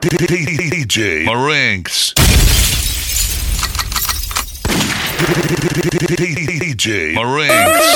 [0.00, 2.14] DJ Marinks.
[5.74, 7.86] DJ Marinks.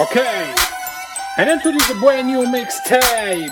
[0.00, 0.54] Okay,
[1.36, 3.50] and introduce a brand new mixtape.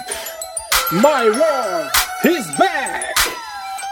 [1.03, 1.91] My World
[2.25, 3.15] is back.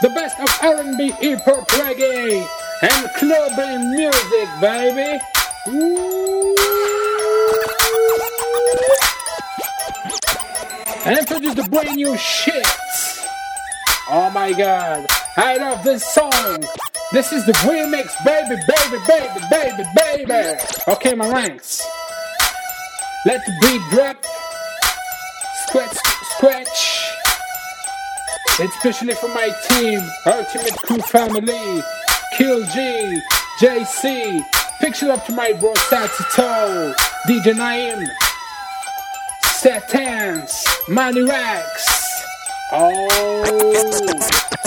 [0.01, 2.47] The best of R&B, hip hop, reggae,
[2.81, 5.21] and clubbing music, baby.
[5.69, 6.78] Ooh.
[11.05, 12.67] And introduce the brand new shit.
[14.11, 16.65] Oh my god, I love this song.
[17.13, 19.85] This is the remix, baby, baby, baby, baby,
[20.27, 20.59] baby.
[20.89, 21.83] Okay, my ranks.
[23.25, 24.25] Let the beat drop.
[25.67, 25.97] Scratch,
[26.37, 27.15] scratch.
[28.61, 31.83] Especially for my team, Ultimate Crew Family,
[32.37, 33.21] Kill G,
[33.61, 34.58] JC.
[34.81, 36.95] Picture up to my bro Satito,
[37.27, 38.07] DJ Naim,
[39.43, 42.23] Satans, Money Rex.
[42.73, 44.15] Oh,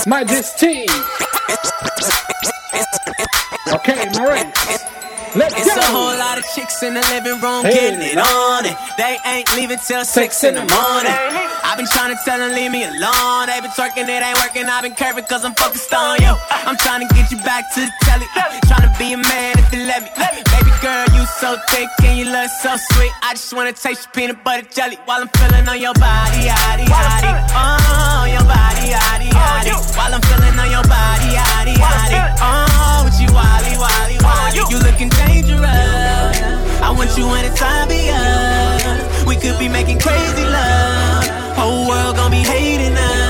[0.05, 0.85] Majesty.
[3.73, 4.51] Okay, Marinx.
[5.33, 5.79] Let's it's go.
[5.79, 7.71] a whole lot of chicks in the living room Hey.
[7.95, 8.75] getting it on it.
[8.97, 11.15] They ain't leaving till six in the morning.
[11.63, 13.47] I've been trying to tell them leave me alone.
[13.47, 14.67] They been twerking, it ain't working.
[14.67, 16.35] I've been curving cause I'm focused on you.
[16.67, 18.27] I'm trying to get you back to the telly.
[18.67, 20.09] Trying to be a man if you let me.
[20.19, 23.11] Baby girl, you so thick and you look so sweet.
[23.23, 26.85] I just wanna taste your peanut butter jelly while I'm feeling on your body, yaddy,
[26.91, 27.31] yaddy.
[27.55, 28.60] Oh, your body,
[28.91, 29.71] yaddy, yaddy.
[29.95, 32.19] While I'm feeling on your body, yaddy, yaddy.
[32.43, 34.59] Oh, with you, wally, wally, wally.
[34.71, 36.35] You looking dangerous.
[36.81, 38.99] I want you anytime beyond.
[39.27, 41.23] We could be making crazy love.
[41.55, 43.21] Whole world gonna be hating us.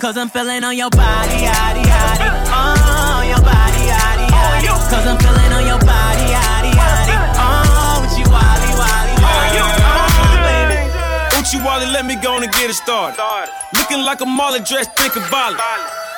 [0.00, 2.28] Cause I'm feeling on your body, yaddy, yaddy.
[2.52, 4.68] Oh, your body, yaddy, yaddy.
[4.92, 5.93] Cause I'm feeling on your body,
[11.54, 13.18] Uchi Wally, let me go on and get it started.
[13.74, 15.60] Looking like a Marley dressed, think about it.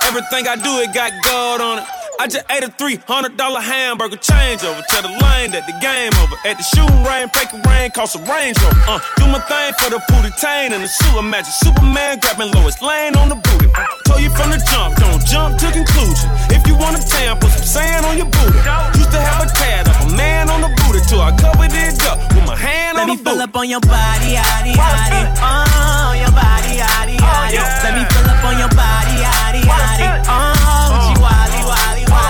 [0.05, 1.96] Everything I do, it got God on it.
[2.19, 4.81] I just ate a $300 hamburger changeover.
[4.89, 6.37] Tell the lane that the game over.
[6.49, 7.05] At the shooting
[7.37, 8.83] fake a rain, cost a Range Rover.
[8.89, 11.53] Uh, do my thing for the booty tain and the sewer magic.
[11.61, 13.69] Superman grabbing Lois Lane on the booty.
[13.69, 16.29] Uh, told you from the jump, don't jump to conclusion.
[16.49, 18.65] If you want a tan, put some sand on your booty.
[18.97, 22.01] Used to have a tad of a man on the booty till I covered it
[22.09, 25.21] up with my hand Let on me fill up on your body, yaddy, yaddy.
[25.45, 27.85] Oh, your body, yaddy, oh, yaddy.
[27.85, 30.09] Let me fill up on your body, yaddy, yaddy.
[30.33, 30.56] Oh, with you, wally,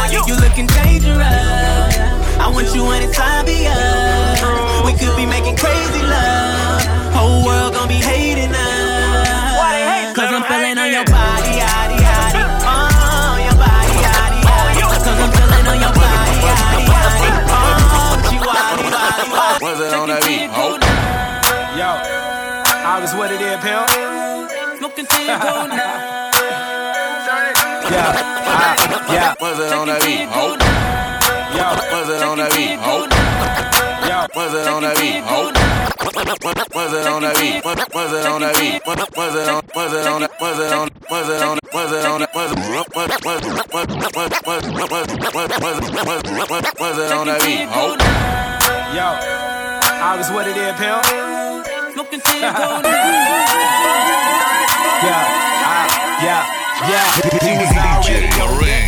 [0.08, 0.30] wally, wally.
[0.30, 1.96] You looking dangerous.
[2.38, 4.86] I want you anytime beyond.
[4.86, 6.82] We could be making crazy love.
[7.14, 10.14] Whole world gonna be hating us.
[10.16, 12.40] Cause I'm feeling on your body, yaddy, yaddy.
[12.64, 14.80] Oh, your body, yaddy, yaddy.
[14.80, 17.30] Cause I'm feeling on your body, yaddy, yaddy.
[17.52, 19.60] Oh, with you, wally, wally, wally.
[19.60, 20.48] What's it on that beat?
[20.56, 20.80] Oh.
[21.76, 21.90] Yo,
[22.88, 24.78] August, what it is, pimp?
[24.78, 26.25] Smoking till you go now.
[27.86, 29.34] Yeah, ah, yeah.
[29.38, 30.26] What's it on that beat?
[30.34, 30.58] Oh.
[31.54, 32.74] Yo, What's it on that beat?
[32.82, 33.06] Oh.
[34.10, 34.26] yo.
[34.34, 35.22] What's it on that beat?
[35.22, 35.54] Oh.
[36.74, 37.62] What's it on that beat?
[37.62, 38.82] What's it on that beat?
[38.82, 39.62] What's it on?
[39.70, 40.26] What's it on?
[40.38, 40.88] What's it on?
[41.06, 41.58] What's it on?
[41.70, 42.26] What's it on?
[42.26, 42.66] What's it
[46.82, 47.70] What's it on that beat?
[47.70, 47.94] Oh.
[48.98, 49.14] Yo,
[50.02, 51.06] August, what it is, pimp?
[51.94, 52.82] Smoking till you go
[55.06, 55.22] Yeah,
[55.62, 55.86] ah,
[56.22, 57.08] yeah, yeah.
[57.40, 57.72] He was.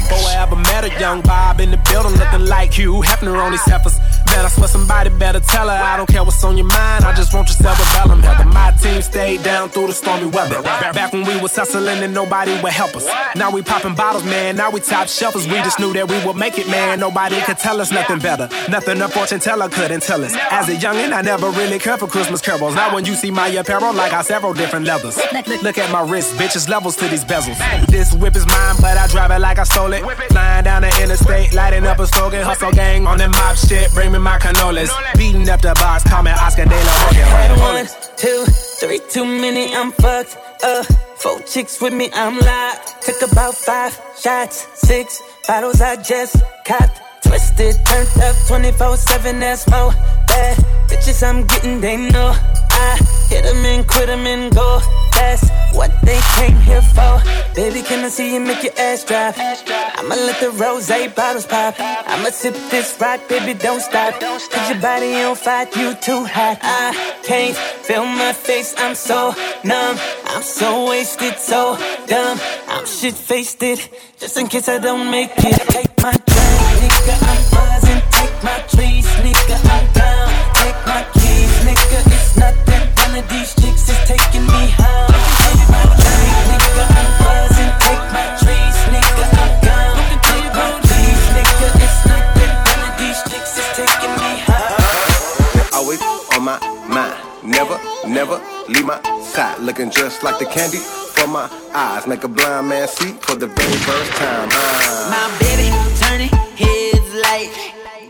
[0.08, 3.52] Before I ever met a young Bob in the building looking like Hugh Hefner on
[3.52, 3.98] these heifers.
[4.38, 5.74] Man, I swear somebody better tell her.
[5.74, 8.22] I don't care what's on your mind, I just want your cerebellum.
[8.22, 8.44] Heather.
[8.44, 10.62] My team stayed down through the stormy weather.
[10.62, 13.04] Back when we was hustling and nobody would help us.
[13.34, 14.54] Now we popping bottles, man.
[14.54, 15.50] Now we top shelfers.
[15.50, 17.00] We just knew that we would make it, man.
[17.00, 18.48] Nobody could tell us nothing better.
[18.70, 20.32] Nothing a fortune teller couldn't tell us.
[20.52, 22.76] As a youngin', I never really cared for Christmas carols.
[22.76, 25.18] Now when you see my apparel, like I several different levels.
[25.64, 27.58] Look at my wrist, bitches levels to these bezels.
[27.88, 30.04] This whip is mine, but I drive it like I stole it.
[30.30, 32.44] Flying down the interstate, lighting up a slogan.
[32.44, 33.90] Hustle gang on that mob shit.
[33.92, 34.90] Bring me my cannolis.
[35.16, 37.26] Beating up the bars, call me Oscar De La Hoya.
[37.60, 37.86] One,
[38.16, 38.44] two,
[38.80, 40.86] three, too many, I'm fucked up.
[41.16, 43.00] Four chicks with me, I'm live.
[43.00, 46.36] Took about five shots, six bottles I just
[46.66, 47.07] copped.
[47.28, 49.92] Twisted, turned up 24 7, that's more.
[50.28, 50.56] Bad
[50.88, 52.34] bitches I'm getting, they know.
[52.70, 52.96] I
[53.28, 54.80] hit them and quit them and go.
[55.12, 57.20] That's what they came here for.
[57.54, 59.34] Baby, can I see you make your ass drop?
[59.36, 61.74] I'ma let the rose bottles pop.
[61.78, 64.20] I'ma sip this rock, baby, don't stop.
[64.20, 66.58] Cause your body on fire, you too hot.
[66.62, 69.34] I can't feel my face, I'm so
[69.64, 69.96] numb.
[70.24, 71.76] I'm so wasted, so
[72.06, 72.38] dumb.
[72.68, 73.80] I'm shit faced it,
[74.18, 75.58] just in case I don't make it.
[75.74, 76.57] Take my drink,
[76.88, 78.02] nigga, I'm buzzing.
[78.16, 80.28] Take my trees, nigga, I'm down.
[80.60, 82.84] Take my keys, nigga, it's nothing.
[83.04, 85.12] One of these chicks is taking me home.
[85.40, 87.72] Take my drink, nigga, I'm buzzing.
[87.84, 89.96] Take my trees, nigga, I'm down.
[90.28, 92.52] Take my keys, nigga, it's nothing.
[92.72, 95.76] One of these chicks is taking me home.
[95.76, 96.00] Always
[96.34, 96.58] on my
[96.88, 97.76] mind, never,
[98.06, 99.58] never leave my side.
[99.60, 100.78] Looking just like the candy
[101.14, 104.48] from my eyes, make a blind man see for the very first time.
[104.52, 105.10] Ah.
[105.14, 105.68] My baby
[106.00, 107.50] turning heads like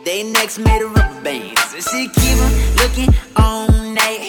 [0.04, 1.68] they next made of rubber bands.
[1.76, 3.68] And she keep 'em looking all
[4.02, 4.24] night.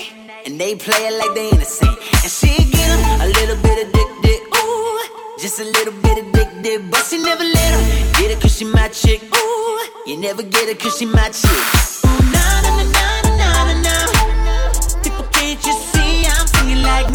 [0.46, 1.96] And they play it like they innocent.
[2.24, 4.40] And she get 'em a little bit addicted.
[4.60, 5.00] Ooh,
[5.42, 6.80] just a little bit addicted.
[6.92, 7.86] But she never let 'em
[8.18, 9.22] get it cause she my chick.
[9.40, 9.80] Ooh,
[10.10, 11.66] you never get it cause she my chick.
[12.06, 14.06] Ooh, nah, nah, nah, nah, nah,
[14.46, 14.72] nah.
[15.04, 17.08] People can't you see I'm singing like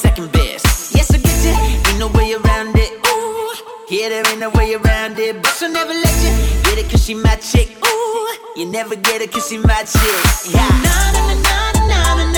[0.00, 0.94] second best.
[0.96, 1.52] Yes, I get you,
[1.90, 2.92] ain't no way around it.
[3.06, 3.52] Ooh,
[3.90, 5.42] yeah, there ain't no way around it.
[5.42, 6.32] But she'll never let you
[6.64, 7.68] get it cause she my chick.
[7.84, 10.22] Ooh, you never get it cause she my chick.
[10.48, 10.66] Yeah.
[10.86, 12.29] Nah, nah, nah, nah, nah, nah,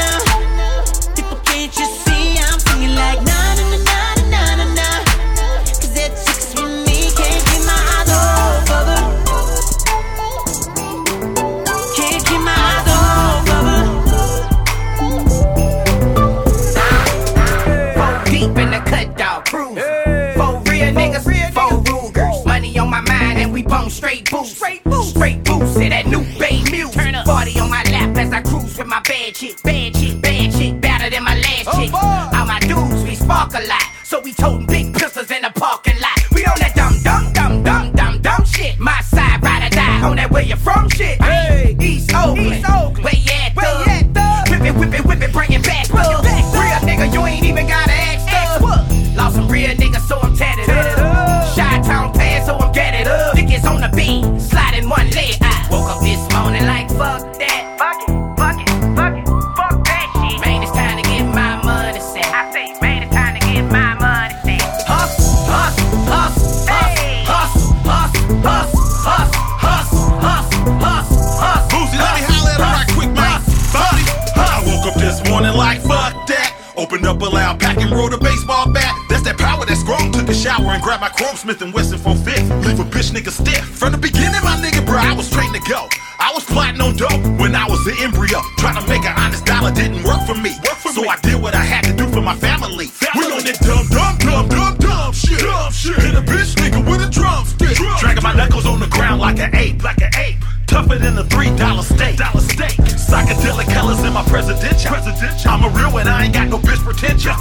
[80.43, 82.67] shower and grab my Chrome Smith and Wesson 450.
[82.67, 83.63] Leave a bitch nigga stiff.
[83.63, 85.87] From the beginning, my nigga, bro, I was straight to go.
[86.19, 88.43] I was plotting on dope when I was an embryo.
[88.59, 90.51] Trying to make an honest dollar didn't work for me.
[90.83, 92.91] so I did what I had to do for my family.
[93.15, 95.39] We on that dumb, dumb, dumb, dumb, dumb shit.
[95.39, 95.99] Dumb shit.
[96.03, 97.79] Hit a bitch nigga with a drumstick.
[98.01, 100.43] Dragging my knuckles on the ground like an ape, like an ape.
[100.67, 102.17] Tougher than a three dollar steak.
[102.17, 102.92] Dollar steak.
[103.13, 104.91] Psychedelic colors in my presidential.
[104.91, 105.51] presidential.
[105.51, 107.35] I'm a real one, I ain't got no bitch potential.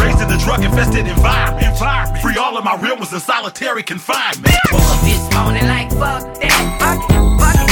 [0.00, 1.66] Raised in a drug infested environment.
[1.66, 2.22] environment.
[2.22, 4.56] Free all of my real ones in solitary confinement.
[4.72, 6.48] Woke up this morning like fuck that.
[6.80, 7.67] Fuck it, fuck it,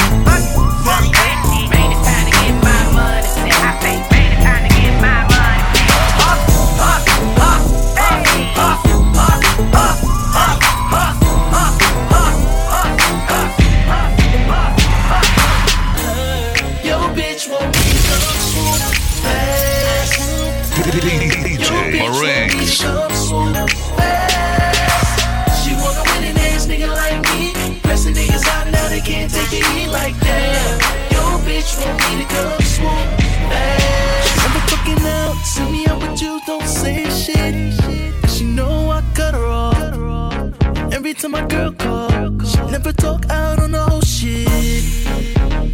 [42.77, 44.47] Never talk out on the whole shit.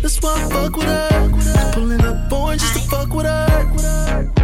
[0.01, 1.73] That's why I fuck with her.
[1.73, 3.49] Pulling up born just to fuck with her.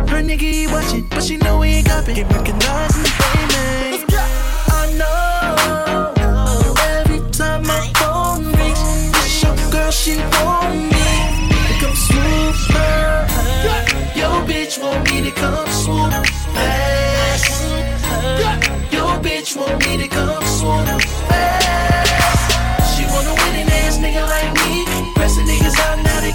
[0.08, 2.16] Her nigga, he watch it, but she know he ain't got it.
[2.16, 4.12] Get recognized in the payment.
[4.12, 5.38] I know.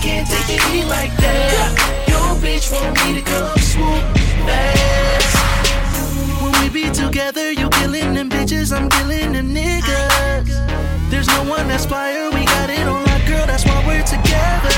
[0.03, 1.71] Can't take the heat like that.
[2.09, 4.03] Yo, bitch want me to come swoop
[4.43, 5.35] fast.
[6.43, 10.51] When we be together, you killing them bitches, I'm killing them niggas.
[11.09, 14.75] There's no one that's fire, we got it on lock, girl, that's why we're together.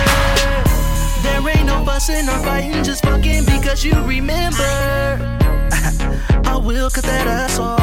[1.23, 4.61] There ain't no fussing or fighting, just fucking because you remember.
[6.53, 7.81] I will cut that ass off.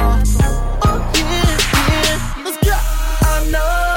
[0.87, 1.59] Oh yeah,
[1.91, 2.77] yeah, let's go.
[3.27, 3.92] I know.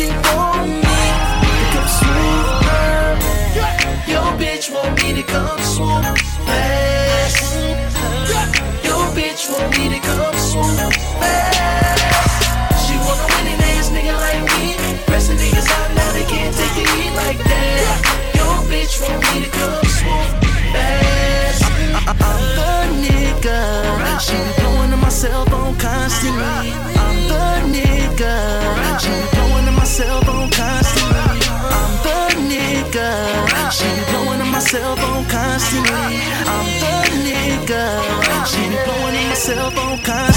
[0.00, 3.18] Your she want me to come swoop her.
[4.10, 7.54] Yo, bitch want me to come swoop fast.
[8.84, 12.86] Yo, bitch want me to come swoop fast.
[12.86, 14.76] She want a winning ass nigga like me.
[15.06, 18.32] Pressing niggas out now, they can't take the heat like that.
[18.34, 20.30] Yo, bitch want me to come swoop
[20.72, 21.62] fast.
[22.08, 22.16] I'm
[22.56, 22.72] the
[23.04, 24.20] nigga.
[24.20, 24.69] She
[39.54, 40.29] blowing on my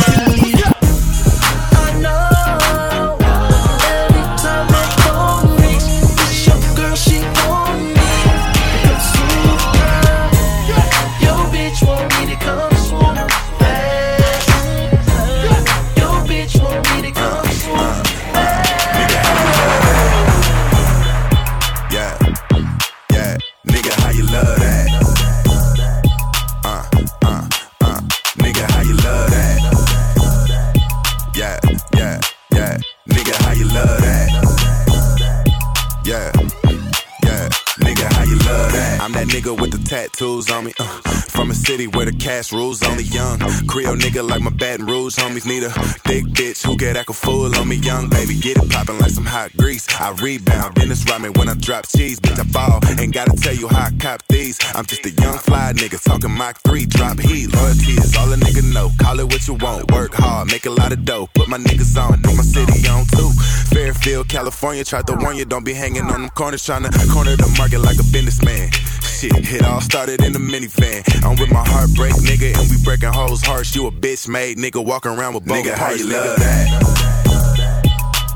[41.74, 43.38] city where the cash rules only young.
[43.68, 45.70] Creole nigga like my Baton Rouge homies need a
[46.08, 47.76] big bitch who get act a fool on me.
[47.76, 49.86] Young baby, get it poppin' like some hot grease.
[50.00, 52.22] I rebound, Dennis Rodman when I drop cheese.
[52.22, 52.80] Bitch, I fall.
[52.98, 54.58] Ain't gotta tell you how I cop these.
[54.74, 57.54] I'm just a young fly nigga talking Mach 3, drop heat.
[57.54, 58.90] Loyalty is all a nigga know.
[59.02, 59.92] Call it what you want.
[59.92, 61.28] Work hard, make a lot of dough.
[61.34, 63.32] Put my niggas on, know my city on too.
[63.76, 67.36] Fairfield, California, tried to warn you, don't be hanging on them corners trying to corner
[67.36, 68.72] the market like a businessman.
[69.02, 71.04] Shit, it all started in the minivan.
[71.24, 73.76] I'm with my heartbreak nigga, and we breaking hoes hearts.
[73.76, 76.00] You a bitch made nigga walking around with both Nigga, how parts.
[76.00, 76.26] you nigga.
[76.26, 76.68] love that?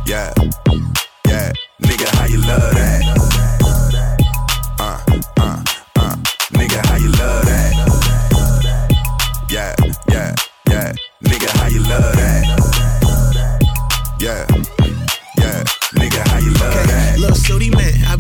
[0.08, 0.34] Yeah,
[1.28, 3.37] yeah, nigga, how you love that?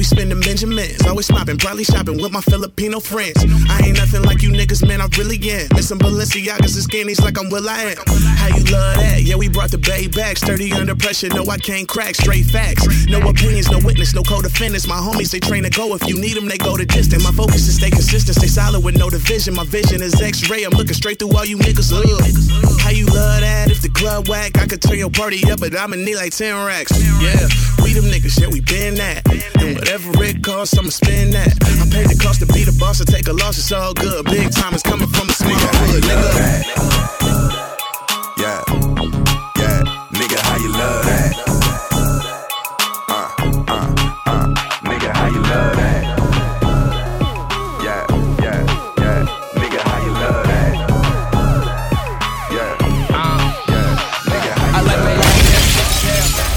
[0.07, 1.05] Spending Benjamins.
[1.05, 3.43] Always mopping, probably shopping with my Filipino friends.
[3.69, 5.67] I ain't nothing like you niggas, man, I really am.
[5.75, 8.03] Missing Balenciagas and skinnies like I'm Will I Am.
[8.37, 9.21] How you love that?
[9.21, 10.37] Yeah, we brought the bay back.
[10.37, 12.15] Sturdy under pressure, no, I can't crack.
[12.15, 12.87] Straight facts.
[13.07, 14.87] No opinions, no witness, no co-defendants.
[14.87, 15.93] My homies, they train to go.
[15.95, 17.23] If you need them, they go the distance.
[17.23, 19.55] My focus is stay consistent, stay solid with no division.
[19.55, 20.63] My vision is x-ray.
[20.63, 21.91] I'm looking straight through all you niggas.
[21.91, 22.79] Ugh.
[22.79, 23.71] How you love that?
[23.71, 26.53] If the club whack, I could turn your party up, but I'ma need like 10
[26.65, 26.91] racks.
[27.21, 27.47] Yeah,
[27.83, 29.25] we them niggas, yeah, we been that.
[29.59, 31.47] And whatever it costs, I'ma spend that.
[31.63, 34.25] I paid the cost to be the boss, to take a loss, it's all good.
[34.25, 36.63] Big time is coming from the small hood, nigga.
[38.37, 38.61] Yeah,
[39.57, 41.33] yeah, nigga, how you love that?
[43.09, 43.29] Uh,
[43.67, 43.89] uh,
[44.27, 44.53] uh,
[44.85, 46.03] nigga, how you love that?
[47.83, 48.05] Yeah,
[48.43, 48.59] yeah,
[49.01, 49.25] yeah,
[49.57, 50.73] nigga, how you love that?
[52.53, 52.77] Yeah,
[53.17, 53.39] uh,
[53.69, 53.97] yeah,
[54.29, 55.25] nigga, how I like love that?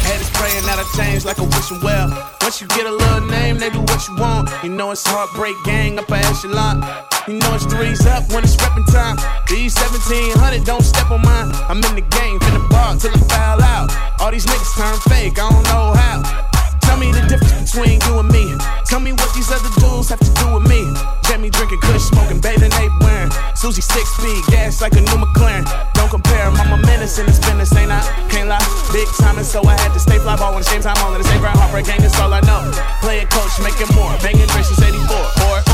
[0.04, 2.29] Haters praying that I change like a wishing well.
[2.50, 4.50] Once you get a little name, they do what you want.
[4.64, 6.82] You know it's heartbreak gang up a echelon.
[7.28, 9.14] You know it's threes up when it's reppin' time.
[9.46, 11.54] These 1700 don't step on mine.
[11.70, 14.20] I'm in the game, finna ball till I foul out.
[14.20, 16.59] All these niggas turn fake, I don't know how.
[16.90, 18.50] Tell me the difference between you and me.
[18.82, 20.82] Tell me what these other dudes have to do with me.
[21.22, 23.30] Jamie drinking kush, smoking, bathing ape wearing.
[23.54, 25.62] Susie six speed, gas like a new McLaren.
[25.94, 28.02] Don't compare, mama menace in this business, ain't I?
[28.26, 28.58] Can't lie,
[28.90, 31.14] big time, and so I had to stay fly ball when the same time on
[31.14, 31.60] the same ground.
[31.62, 32.58] Heartbreak gang, that's all I know.
[32.98, 34.10] Play it coach, making more.
[34.18, 35.14] Banging Dre since 84.
[35.46, 35.69] Or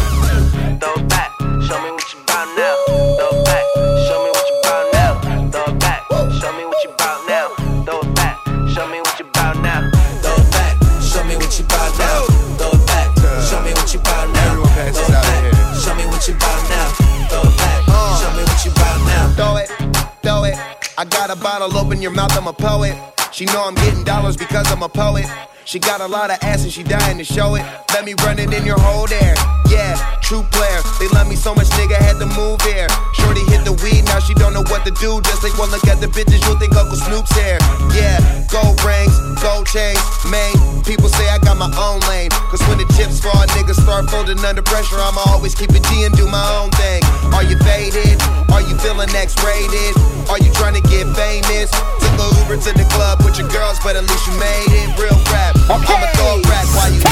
[21.17, 22.95] got a bottle, open your mouth, I'm a poet.
[23.33, 25.27] She know I'm getting dollars because I'm a poet.
[25.67, 27.67] She got a lot of ass and she dying to show it.
[27.91, 29.35] Let me run it in your whole there.
[29.67, 30.79] Yeah, true player.
[31.03, 32.87] They love me so much, nigga had to move here.
[33.19, 35.19] Shorty hit the weed, now she don't know what to do.
[35.27, 37.59] Just like one look at the bitches, you'll think Uncle Snoop's here.
[37.91, 39.11] Yeah, gold rings,
[39.43, 39.99] gold chains,
[40.31, 40.55] main.
[40.87, 42.31] People say I got my own lane.
[42.47, 45.03] Cause when the chips fall, niggas start folding under pressure.
[45.03, 47.03] I'ma always keep it G and do my own thing.
[47.35, 48.23] Are you faded?
[48.55, 49.99] Are you feeling X rated?
[50.31, 51.75] Are you trying to get famous?
[51.99, 54.95] Took a Uber to the club with your girls, but at least you made it.
[54.95, 55.56] Real rap.
[55.67, 55.95] Okay.
[55.95, 57.03] I'ma throw rap while you.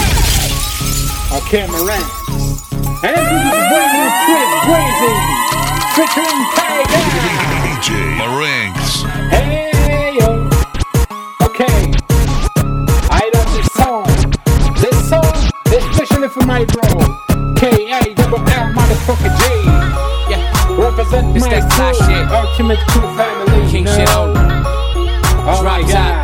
[1.41, 2.05] Okay, Moran.
[3.03, 5.13] And this is the brand new Chris Breezy
[5.95, 7.01] featuring Tyga.
[7.65, 9.03] DJ Marinx.
[9.31, 10.49] Hey yo.
[11.43, 11.93] Okay.
[13.11, 14.07] I love this song.
[14.81, 15.35] This song,
[15.67, 16.87] especially for my bro.
[17.57, 19.45] K A double L motherfucker J.
[20.31, 20.41] Yeah.
[20.79, 22.35] Represent It's my crew.
[22.35, 23.71] Ultimate Crew family.
[23.71, 23.97] King no.
[23.97, 24.37] shit on.
[25.47, 25.91] Oh my god.
[25.91, 26.24] top.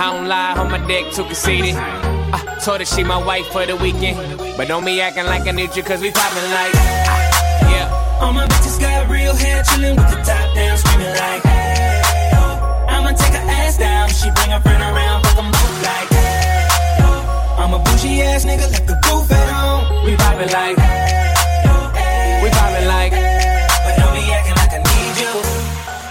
[0.00, 1.74] I don't lie, on my dick too conceited.
[1.74, 4.38] I told her she my wife for the weekend.
[4.56, 6.72] But don't be acting like I need you, cause we poppin' like.
[7.66, 8.20] Yeah.
[8.20, 12.00] All my bitches got real hair, chillin' with the top down, screaming like, hey.
[12.88, 17.58] I'ma take her ass down, she bring her friend around, fuck them both like, hey.
[17.58, 20.04] I'm a bougie ass nigga, like the roof at home.
[20.06, 20.78] We poppin' like.
[22.42, 23.27] We poppin' like.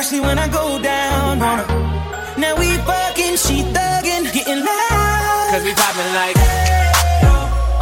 [0.00, 2.40] Especially when I go down on her.
[2.40, 5.48] Now we fucking, she thuggin', getting loud.
[5.52, 6.36] Cause we poppin' like.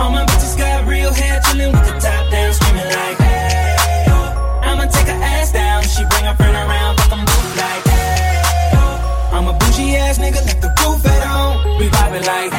[0.01, 4.61] All my bitches got real hair, chillin' with the top down, screaming like, hey, oh.
[4.67, 8.43] I'ma take her ass down, she bring her friend around, fuck them both like, hey,
[8.75, 9.31] oh.
[9.39, 11.79] I'm a bougie ass nigga, like the roof at home.
[11.79, 12.51] We poppin' like.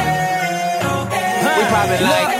[1.58, 2.32] We poppin' like.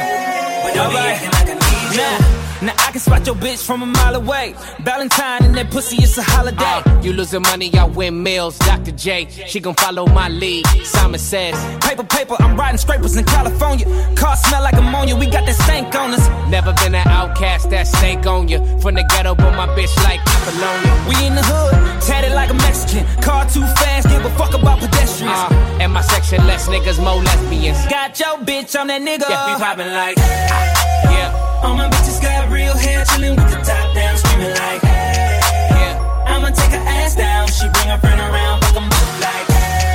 [0.65, 2.01] But don't be acting like I need you.
[2.01, 2.30] Nah.
[2.63, 4.55] Now I can spot your bitch from a mile away.
[4.81, 6.63] Valentine and that pussy, it's a holiday.
[6.63, 8.59] Uh, you losing money, I win meals.
[8.59, 8.93] Dr.
[8.93, 10.67] J, she gon' follow my lead.
[10.85, 13.87] Simon says, Paper, paper, I'm riding scrapers in California.
[14.15, 16.29] Car smell like ammonia, we got that stank on us.
[16.49, 18.59] Never been an outcast, that stank on you.
[18.79, 20.93] From the ghetto, but my bitch like Apollonia.
[21.09, 23.05] We in the hood, tatted like a Mexican.
[23.23, 25.35] Car too fast, give a fuck about pedestrians.
[25.35, 27.79] Uh, and my section, less niggas, more lesbians.
[27.91, 29.29] Got your bitch, I'm that nigga.
[29.29, 30.17] Yeah, we poppin' like.
[30.17, 31.63] Yeah.
[31.63, 35.41] All my bitches got real hair, chillin' with the top down, screaming like, hey,
[35.75, 36.25] yeah.
[36.27, 39.91] I'ma take her ass down, she bring her friend around, fuck them both like, hey.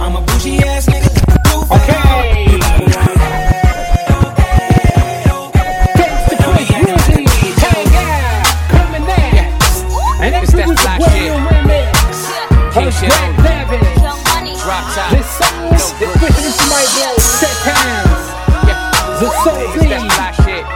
[0.00, 1.23] I'm a bougie ass nigga,
[1.70, 2.46] like the roof Okay.
[2.46, 3.54] We vibing like,
[5.96, 7.24] Gangsta Chris Breezy.
[7.60, 8.44] Hey, yeah.
[8.68, 9.48] Coming there.
[10.20, 11.24] And It's this that is the brand shit.
[11.24, 11.92] new remix.
[12.74, 13.44] King of shit Black on.
[13.44, 13.80] David.
[14.64, 15.10] Drop top.
[15.12, 17.56] This song is especially to my bro, Set
[19.20, 20.34] The soul It's please that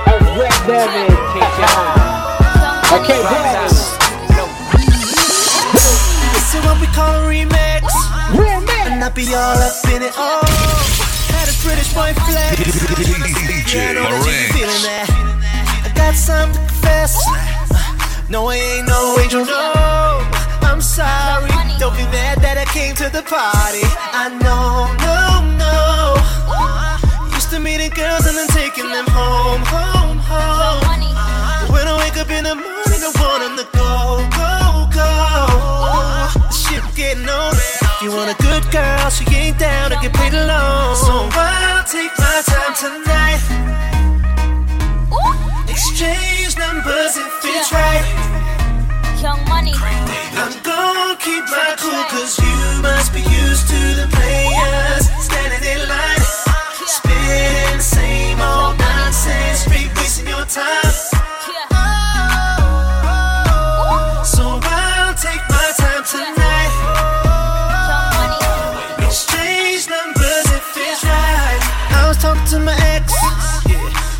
[0.08, 1.08] of Black David.
[1.32, 1.92] King shit on.
[3.00, 3.44] Okay, Drop
[6.32, 7.84] This is we call remix.
[8.32, 8.86] Remix.
[8.88, 10.12] And I be all up in it.
[10.16, 10.47] Oh, had a British
[11.98, 12.54] boy flex.
[13.50, 14.54] DJ I know that you Marinx.
[14.54, 15.08] feeling that.
[15.86, 17.14] I got something to confess.
[17.26, 20.22] Uh, no, I ain't no angel, no.
[20.62, 21.50] I'm sorry.
[21.82, 23.82] Don't be mad that I came to the party.
[24.22, 25.18] I know, no,
[25.58, 25.74] no.
[26.46, 29.07] Uh, used to meeting girls and then taking them
[42.78, 43.42] tonight.
[45.10, 45.34] Ooh.
[45.68, 48.06] Exchange numbers if it's right.
[49.20, 49.74] Young money.
[49.74, 54.87] I'm gonna keep my cool, cause you must be used to the player.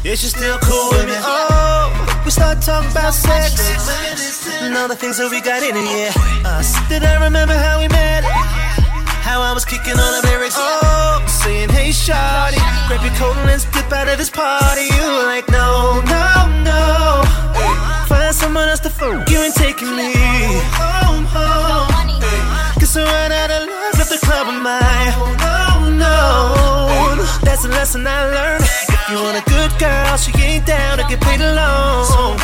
[0.09, 1.13] Yeah, she's still cool with me.
[1.21, 1.93] Oh,
[2.25, 3.61] we start talking about sex.
[4.65, 6.49] And all the things that we got in yeah.
[6.49, 6.73] Us.
[6.89, 8.25] Did I remember how we met?
[8.25, 10.57] How I was kicking all the lyrics.
[10.57, 12.57] Oh, saying, hey, shawty,
[12.89, 14.89] grab your coat and let's dip out of this party.
[14.89, 16.25] You like, no, no,
[16.65, 17.21] no.
[18.09, 19.29] Find someone else to fuck.
[19.29, 20.17] You ain't taking me
[20.73, 21.85] home, home.
[22.81, 24.81] Cause I ran out of love at the club of my
[25.45, 27.45] oh, no.
[27.45, 28.58] That's a lesson I learned.
[29.11, 32.05] You want a good girl, she ain't down to get played alone.
[32.05, 32.37] So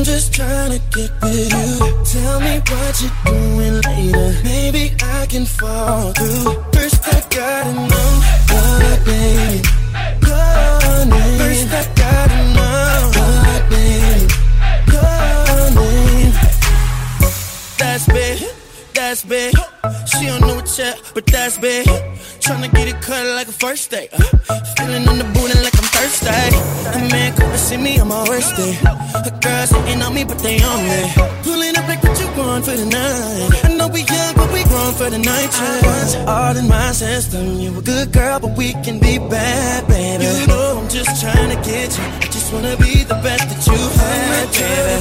[0.00, 2.04] I'm just trying to get with you.
[2.06, 4.40] Tell me what you're doing later.
[4.42, 6.54] Maybe I can fall through.
[6.72, 8.10] First, I gotta know
[8.48, 9.62] what name.
[10.24, 11.38] Your name.
[11.38, 14.28] First, I gotta know what name.
[14.88, 16.32] Your name.
[17.76, 18.42] That's big.
[18.94, 19.54] That's big.
[20.06, 21.86] She don't know it yet, but that's big.
[22.40, 24.08] Tryna get it cut like a first date.
[24.14, 25.69] Uh, feeling in the booty like
[26.00, 26.56] I'm thirsty.
[26.96, 28.72] A man come to see me on my worst day.
[29.26, 31.12] The girls hating on me, but they on me.
[31.42, 33.64] Pulling up like what you want for the night.
[33.64, 35.50] I know we young, but we grown for the night.
[35.52, 37.60] I want you all in my system.
[37.60, 40.24] You a good girl, but we can be bad, baby.
[40.24, 42.04] You know I'm just trying to get you.
[42.04, 44.96] I just wanna be the best that you had, baby.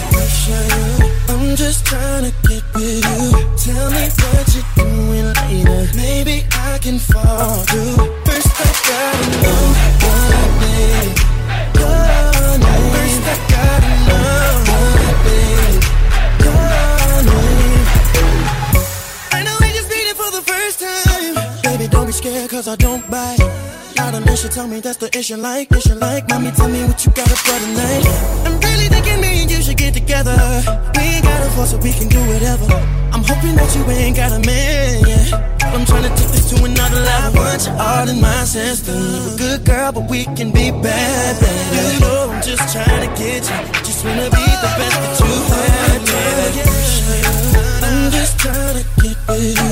[1.31, 3.31] I'm just trying to get with you.
[3.55, 5.81] Tell me what you're doing later.
[5.95, 8.03] Maybe I can fall through.
[8.27, 10.28] First, I gotta know
[10.79, 11.18] what
[22.09, 23.37] be scared, cause I don't bite.
[23.95, 26.27] Not unless you tell me that's the issue like, issue like.
[26.29, 28.03] Mommy, tell me what you got up for tonight.
[28.45, 30.33] I'm really thinking me and you should get together.
[30.95, 32.65] We ain't gotta force it, we can do whatever.
[33.13, 35.69] I'm hoping that you ain't got a man, yeah.
[35.69, 37.41] I'm trying to take this to another level.
[37.41, 38.97] I want you all in my system.
[38.97, 41.77] You a good girl, but we can be bad, baby.
[41.77, 43.59] You know I'm just trying to get you.
[43.85, 46.61] Just wanna be the best that you had, baby.
[47.85, 49.68] I'm just trying to get with you.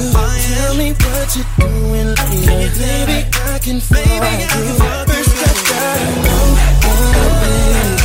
[0.77, 2.13] Tell me what you're doing
[2.45, 2.77] later.
[2.77, 4.77] Maybe I can fall through.
[5.09, 6.53] First I gotta know
[6.85, 7.01] what
[7.41, 7.97] name.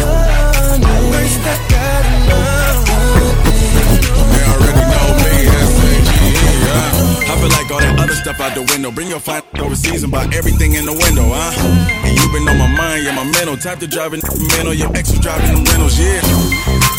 [0.00, 1.12] Your name.
[1.12, 4.00] First I gotta know what name.
[4.32, 6.72] They already know me, S-A-G-E,
[7.20, 8.90] I feel like all that other stuff out the window.
[8.90, 11.52] Bring your fine overseas and buy everything in the window, huh?
[12.00, 13.58] And you been on my mind, yeah, my mental.
[13.58, 14.22] Type to driving
[14.56, 16.22] mental, your ex was driving them rentals, yeah.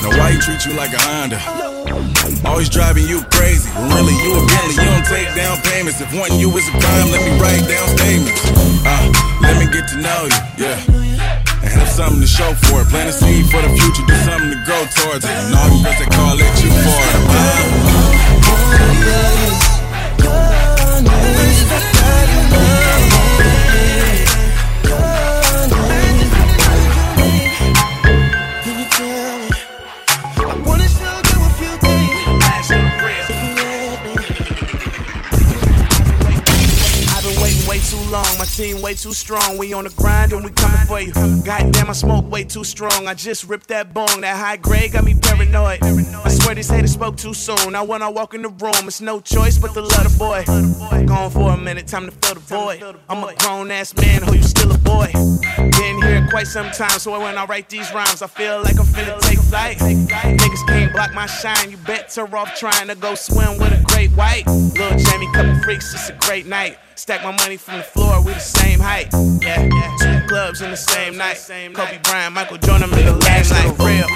[0.03, 1.77] Now why he treat you like a Honda?
[2.47, 3.69] Always driving you crazy.
[3.93, 5.99] Really, you a Bentley, you don't take down payments.
[6.01, 8.41] If wanting you is a crime, let me write down statements.
[8.88, 10.79] Uh, let me get to know you, yeah.
[11.62, 12.88] And have something to show for it.
[12.88, 15.31] Plant a seed for the future, do something to grow towards it.
[15.31, 17.15] And all because they call it you for it.
[21.69, 21.96] I
[38.58, 39.58] team way too strong.
[39.60, 41.13] We on the grind and we coming for you.
[41.43, 43.08] Goddamn, I smoke way too strong.
[43.08, 44.22] I just ripped that bong.
[44.22, 45.84] That high grade got me paranoid.
[45.84, 47.74] I swear these haters spoke too soon.
[47.74, 50.43] Now when I walk in the room, it's no choice but to love the boy.
[51.06, 53.00] Gone for a minute, time to fill the void.
[53.08, 55.12] I'm a grown ass man, who you still a boy.
[55.13, 58.86] Been here quite some time, so when I write these rhymes, I feel like I'm
[58.88, 59.78] finna take flight.
[59.78, 61.70] Niggas can't block my shine.
[61.70, 64.48] You better off trying to go swim with a great white.
[64.48, 66.78] Little Jamie, couple freaks, it's a great night.
[66.97, 69.10] Stack my money from the floor, we the same height.
[69.13, 69.95] Yeah, yeah.
[70.01, 71.38] Two clubs in the same night.
[71.75, 73.69] Kobe Bryant, Michael Jordan in the last night.
[73.77, 74.07] Real.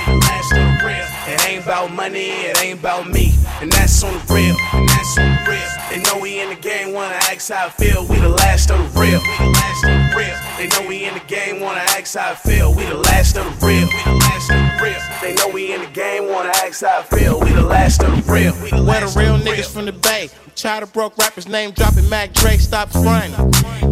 [1.30, 3.36] It ain't about money, it ain't about me.
[3.62, 4.56] And that's on the real.
[4.74, 5.70] And that's on the real.
[5.92, 8.04] They know we in the game, wanna ask how I feel.
[8.08, 9.22] We the last of the real.
[9.22, 10.38] We the last of the real.
[10.58, 12.74] They know we in the game, wanna ask how I feel.
[12.74, 13.86] We the last of the real.
[13.86, 14.61] We the last of the real.
[15.22, 17.40] They know we in the game, wanna ask how I feel.
[17.40, 18.54] We the the last of the real.
[18.86, 20.30] Where the real niggas from the bay.
[20.56, 23.34] Tired of broke rappers name dropping Mac Dre, stop fronting.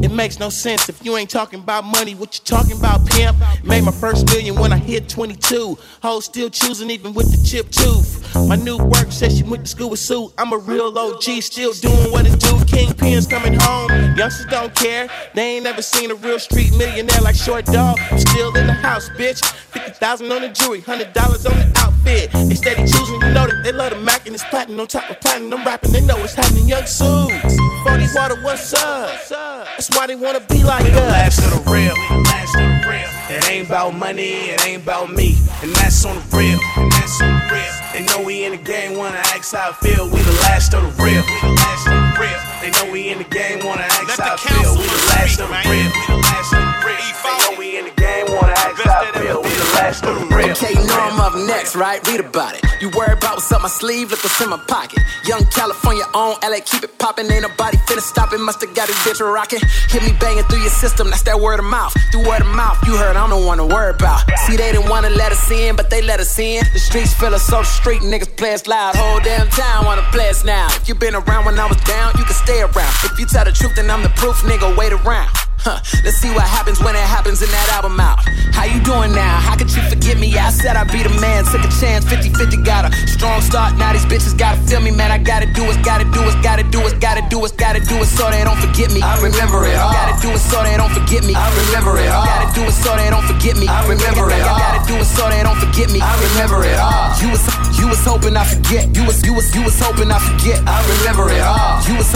[0.03, 2.15] It makes no sense if you ain't talking about money.
[2.15, 3.37] What you talking about, pimp?
[3.63, 5.77] Made my first million when I hit 22.
[6.01, 8.35] Hoes still choosing even with the chip tooth.
[8.47, 10.31] My new work says she went to school with Sue.
[10.37, 12.53] I'm a real OG, still doing what it do.
[12.65, 13.89] Kingpins coming home.
[14.15, 15.09] Youngsters don't care.
[15.33, 17.99] They ain't never seen a real street millionaire like Short Dog.
[18.11, 19.43] I'm still in the house, bitch.
[19.71, 22.31] 50,000 on the jewelry, $100 on the outfit.
[22.31, 25.09] They steady choosing, you know that they love the Mac and it's platinum on top
[25.09, 25.59] of platinum.
[25.59, 26.67] I'm rapping, they know it's happening.
[26.67, 29.09] Young Suits, 40 water, what's up?
[29.29, 31.11] That's why they wanna be like We us.
[31.11, 31.95] last the real.
[32.23, 33.09] Last of the real.
[33.29, 35.37] It ain't about money, it ain't about me.
[35.61, 36.59] And that's on the real.
[36.77, 37.73] And that's on the real.
[37.93, 40.05] They know we in the game, wanna ask how I feel.
[40.09, 41.23] We the last of the real.
[41.23, 42.39] We the last of the real.
[42.61, 44.75] They know we in the game, wanna ask how I feel.
[44.77, 45.89] We the last of the real.
[45.89, 46.99] We the last of the real.
[46.99, 49.58] They know we in the game, wanna ask how I feel.
[49.79, 50.51] We the real.
[50.51, 52.05] Okay, you know I'm up next, right?
[52.05, 52.61] Read about it.
[52.81, 54.99] You worry about what's up my sleeve, look what's in my pocket.
[55.23, 57.31] Young California on LA, keep it poppin'.
[57.31, 58.39] Ain't nobody finna stop it.
[58.39, 59.61] Musta got his bitch rockin'.
[59.87, 61.95] Hit me banging through your system, that's that word of mouth.
[62.11, 64.27] Through word of mouth, you heard I'm the one to worry about.
[64.47, 66.61] See, they didn't wanna let us in, but they let us in.
[66.73, 68.97] The streets feel us so street niggas play us loud.
[68.97, 70.67] Whole damn town wanna play us now.
[70.75, 72.93] If you been around when I was down, you can stay around.
[73.07, 74.75] If you tell the truth, then I'm the proof, nigga.
[74.75, 75.29] Wait around.
[75.59, 75.79] Huh.
[76.05, 78.23] Let's see what happens when it happens in that album out.
[78.55, 79.39] How you doing now?
[79.39, 80.33] How could you forget me?
[80.37, 81.45] I said I'd be the man.
[81.45, 83.77] Took a chance, 50 50 got a strong start.
[83.77, 85.11] Now these bitches gotta feel me, man.
[85.11, 87.95] I gotta do what's gotta do what's gotta do what's gotta do what's gotta do
[88.01, 89.01] it so they don't forget me.
[89.01, 89.93] I remember it all.
[89.93, 91.33] Gotta do it so they don't forget me.
[91.35, 92.25] I remember it all.
[92.25, 93.67] Gotta do it so they don't forget me.
[93.67, 94.59] I remember it all.
[94.59, 95.99] Gotta do it so they don't forget me.
[96.01, 97.13] I remember it all.
[97.21, 97.43] You was
[97.79, 98.89] you was hoping I forget.
[98.95, 100.59] You was you was you was hoping I forget.
[100.65, 101.81] I remember it all.
[101.85, 102.08] You was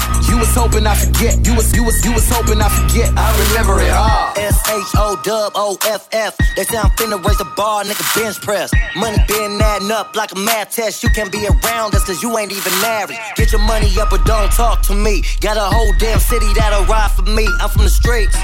[0.53, 1.45] was hoping I forget.
[1.45, 3.11] You was you was you was hoping I forget.
[3.17, 4.33] I remember it all.
[4.37, 6.37] S H O dub O F F.
[6.55, 8.71] They say I'm finna raise the bar, nigga bench press.
[8.95, 11.03] Money been adding up like a math test.
[11.03, 13.17] You can't be around us cause you ain't even married.
[13.35, 15.23] Get your money up or don't talk to me.
[15.41, 17.47] Got a whole damn city that'll ride for me.
[17.61, 18.37] I'm from the streets.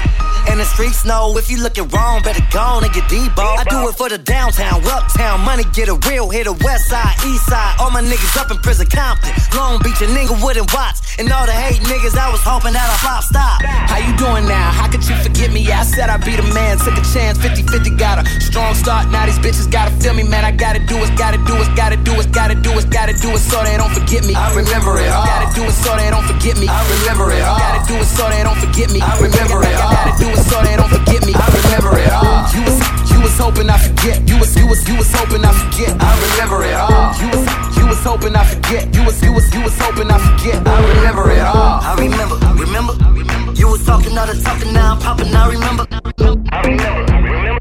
[0.48, 3.44] And the streets know if you looking wrong, better go on and get Debo.
[3.60, 5.42] I do it for the downtown, uptown.
[5.42, 7.76] Money get a real hit, a west side, east side.
[7.78, 9.30] All my niggas up in prison Compton.
[9.54, 11.18] Long Beach and Inglewood and Watts.
[11.18, 13.60] And all the hate niggas, I was hoping that I flop stop.
[13.60, 14.72] How you doing now?
[14.72, 15.68] How could you forget me?
[15.68, 16.80] I said I'd be the man.
[16.80, 19.12] Took a chance, 50 50 got a strong start.
[19.12, 20.48] Now these bitches gotta feel me, man.
[20.48, 23.36] I gotta do what's gotta do what's gotta do what's gotta do what's gotta do
[23.36, 24.32] it so they don't forget me.
[24.32, 25.28] I remember it all.
[25.28, 26.72] Gotta do it so they don't forget me.
[26.72, 27.60] I remember it all.
[27.60, 29.04] Gotta do it so they don't forget me.
[29.04, 29.92] I remember it all.
[29.92, 31.36] Gotta do it so they don't forget me.
[31.36, 32.48] I remember it all.
[32.56, 32.80] You was
[33.12, 34.24] you was hoping I forget.
[34.24, 35.92] You was you was you was hoping I forget.
[36.00, 37.12] I remember it all.
[37.20, 38.94] You was was hoping I forget.
[38.94, 40.66] You was you was you was hoping I forget.
[40.66, 41.80] I remember it all.
[41.82, 42.92] I remember, remember.
[43.10, 43.52] remember.
[43.58, 45.34] You was talking all the talking, now I'm popping.
[45.34, 45.86] I remember.
[45.90, 47.60] I remember, I remember.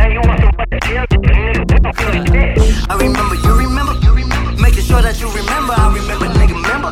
[0.00, 0.54] And you want some
[2.88, 4.50] I remember, you remember, you remember.
[4.62, 5.74] Making sure that you remember.
[5.76, 6.90] I remember, nigga, remember.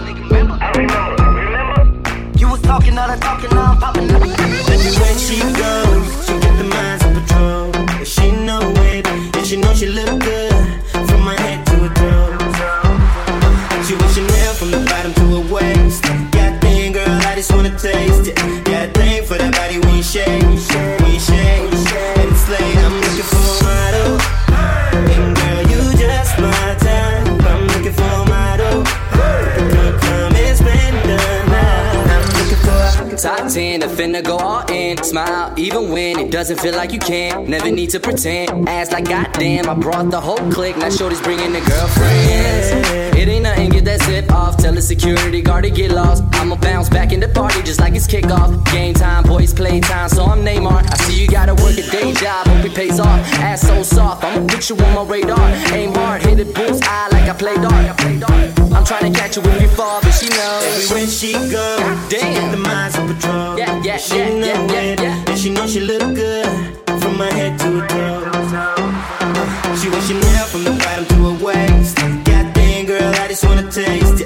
[0.61, 2.39] I remember, remember.
[2.39, 4.11] You was talking all the talking, now I'm popping.
[4.11, 5.88] Everywhere she goes,
[33.19, 34.97] Top 10, a finna go all in.
[35.03, 37.51] Smile, even when it doesn't feel like you can.
[37.51, 38.69] Never need to pretend.
[38.69, 40.77] Ass like goddamn, I brought the whole clique.
[40.77, 43.19] Now shorty's bringing the girlfriends.
[43.19, 44.57] It ain't nothing, get that zip off.
[44.59, 46.23] Tell the security guard to get lost.
[46.35, 48.65] I'ma bounce back in the party just like it's kickoff.
[48.71, 50.87] Game time, boys, play time, so I'm Neymar.
[50.89, 53.19] I see you gotta work a day job, hope it pays off.
[53.41, 55.51] Ass so soft, I'ma put you on my radar.
[55.73, 57.98] Aim hard, hit it bullseye like I play dart.
[58.89, 60.65] Trying to catch you when you fall, but she knows.
[60.65, 63.59] Everywhere she goes, she got the minds on patrol.
[63.59, 65.25] Yeah, yeah, she yeah, know yeah, yeah, it, yeah.
[65.29, 66.47] and she know she look good
[66.99, 69.83] from her head to her toes.
[69.83, 71.97] She wears Chanel from the bottom to her waist.
[71.99, 74.18] Goddamn girl, I just wanna taste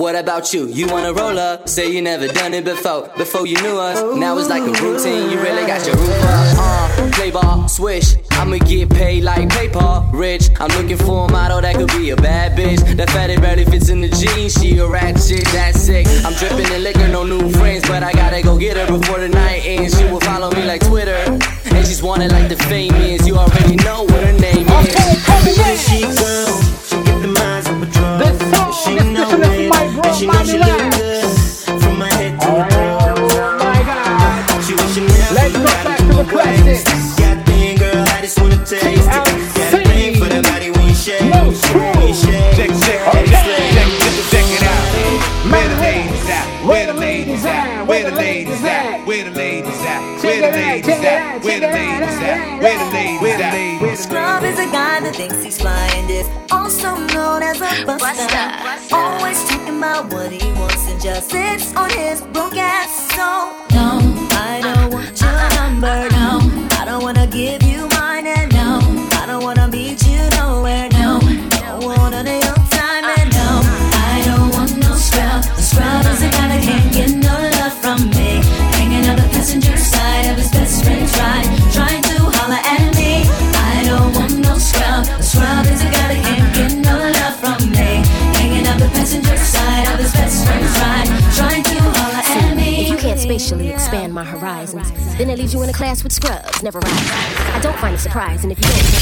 [0.00, 0.66] What about you?
[0.68, 1.68] You wanna roll up?
[1.68, 3.10] Say you never done it before.
[3.18, 5.30] Before you knew us, now it's like a routine.
[5.30, 6.56] You really got your roof up.
[6.58, 8.14] Uh, play ball, swish.
[8.30, 10.10] I'ma get paid like PayPal.
[10.10, 12.80] Rich, I'm looking for a model that could be a bad bitch.
[12.96, 14.54] That fatty barely fits in the jeans.
[14.54, 16.06] She a rat chick, that's sick.
[16.24, 19.28] I'm dripping in liquor, no new friends, but I gotta go get her before the
[19.28, 19.98] night ends.
[20.00, 21.20] She will follow me like Twitter,
[21.74, 23.26] and she's wanted like the famous.
[23.26, 25.10] You already know what her name is.
[32.00, 34.50] My God.
[35.32, 36.24] Let's go back to the
[41.30, 41.52] No.
[42.56, 43.00] Check, check,
[45.50, 46.66] Where the ladies at?
[46.66, 47.86] Where the ladies at?
[47.86, 49.06] Where the ladies at?
[49.06, 50.22] Where the ladies at?
[50.22, 51.42] Where the ladies at?
[52.60, 53.98] Ladies out.
[53.98, 58.94] Scrub is a guy that thinks he's flying this, also known as a buster.
[58.94, 63.08] Always talking about what he wants and just sits on his broke ass.
[63.16, 63.98] So no,
[64.32, 66.08] I don't want your number.
[66.10, 66.49] No,
[94.20, 97.10] my horizons, then it leaves you in a class with scrubs, never rise.
[97.56, 99.00] I don't find it surprising if you don't have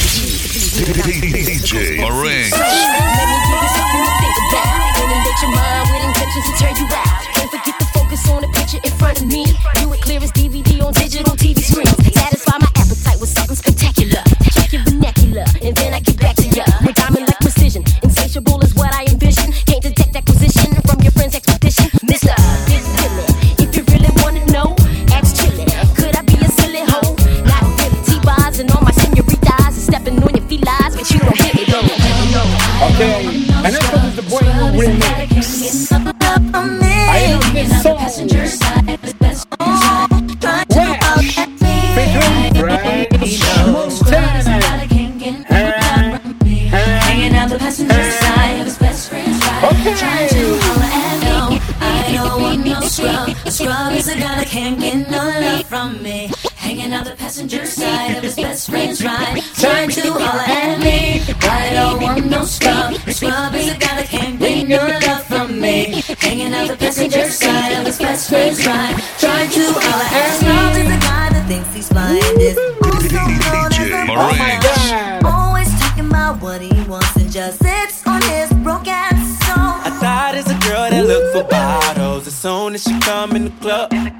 [0.78, 1.59] the to please me.
[1.59, 2.54] DJ Marinx.
[2.54, 4.78] Let me give you something to think about.
[5.02, 7.18] Inundate your mind with intentions to tear you out.
[7.35, 9.42] Can't forget to focus on the picture in front of me.
[9.83, 11.90] View it clear as DVD on digital TV screens.
[12.14, 14.22] Satisfy my appetite with something spectacular.
[14.54, 16.62] Check your vernacular, and then I get back to ya.
[16.87, 17.27] With diamond
[68.08, 68.96] best friend's ride.
[69.18, 70.48] Trying to holler at me.
[70.48, 72.56] Scrub is a guy that thinks he's flying this.
[72.82, 75.24] Also known as a Oh my God.
[75.24, 79.20] Always talking about what he wants and just sits on his broke ass.
[79.46, 83.36] So I thought it's a girl that look for bottles as soon as she come
[83.36, 83.92] in the club.
[83.92, 84.10] You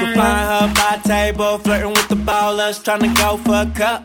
[0.00, 4.02] can find her by table, flirting with the ballers, trying to go for a cup.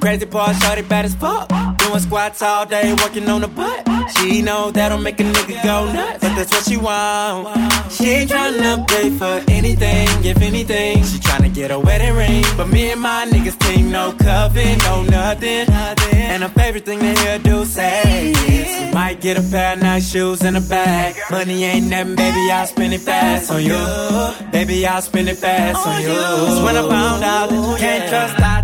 [0.00, 1.48] Crazy part, shorty bad as fuck.
[1.78, 3.86] Doing squats all day, working on the butt.
[4.16, 7.92] She know that'll make a nigga go nuts, but that's what she want.
[7.92, 11.04] She ain't tryna pay for anything, if anything.
[11.04, 15.02] She tryna get a wedding ring, but me and my niggas team no coven, no
[15.02, 15.68] nothing.
[16.12, 19.82] And her favorite thing to hear do say is, we might get a pair of
[19.82, 21.14] nice shoes and a bag.
[21.30, 24.50] Money ain't nothing, baby, I'll spend it fast on you.
[24.50, 26.08] Baby, I'll spend it fast on you.
[26.08, 28.59] Cause when I found out that you can't trust dots,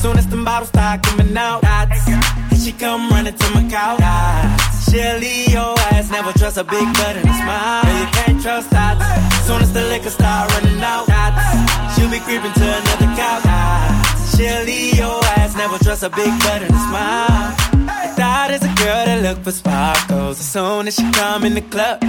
[0.00, 3.98] soon as the bottles start coming out, dots, and she come running to my couch.
[3.98, 4.90] dots.
[4.90, 5.22] She'll
[5.54, 7.84] your ass, never trust a big butt and a smile.
[7.98, 9.04] You can't trust dots,
[9.46, 13.42] soon as the liquor start running out, dots, she'll be creeping to another couch.
[13.44, 14.36] dots.
[14.36, 17.54] She'll your ass, never trust a big butt and a smile.
[18.16, 20.38] That is a girl that look for sparkles.
[20.40, 22.00] As soon as she come in the club,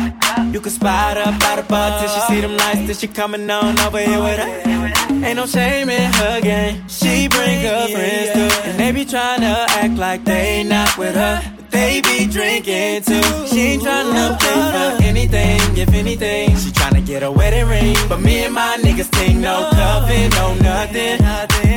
[0.54, 2.86] you can spot her by the bar till she see them lights.
[2.86, 5.26] Till she coming on over here with her.
[5.26, 6.88] Ain't no shame in her game.
[6.88, 11.16] She bring her friends too, and they be trying to act like they not with
[11.16, 11.59] her.
[11.80, 13.24] They be drinking too.
[13.48, 16.58] She ain't tryna pay for anything, if anything.
[16.58, 20.56] She tryna get a wedding ring, but me and my niggas think no coven, no
[20.56, 21.24] nothing.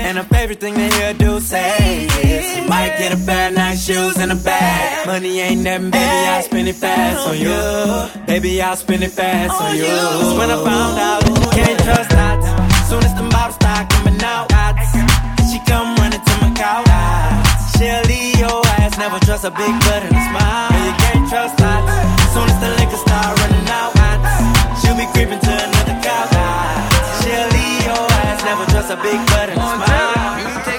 [0.07, 3.55] And her favorite thing to hear do say is, you might get a pair of
[3.55, 5.07] nice shoes and a bag.
[5.07, 8.27] Money ain't nothing, baby, I'll spend it fast on you.
[8.27, 9.85] Baby, I'll spend it fast on you.
[9.85, 13.89] Cause when I found out that you can't trust dots, soon as the bottles start
[13.89, 14.91] coming out, dots,
[15.49, 16.89] she come running to my couch.
[17.79, 20.69] She'll leave your ass, never trust a big butt and a smile.
[20.75, 21.87] But you can't trust dots,
[22.35, 23.93] soon as the liquor start running out,
[24.83, 26.35] she'll be creeping to another couch.
[27.23, 30.72] She'll leave your ass, never trust a big butt and a smile.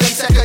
[0.00, 0.37] Yourself second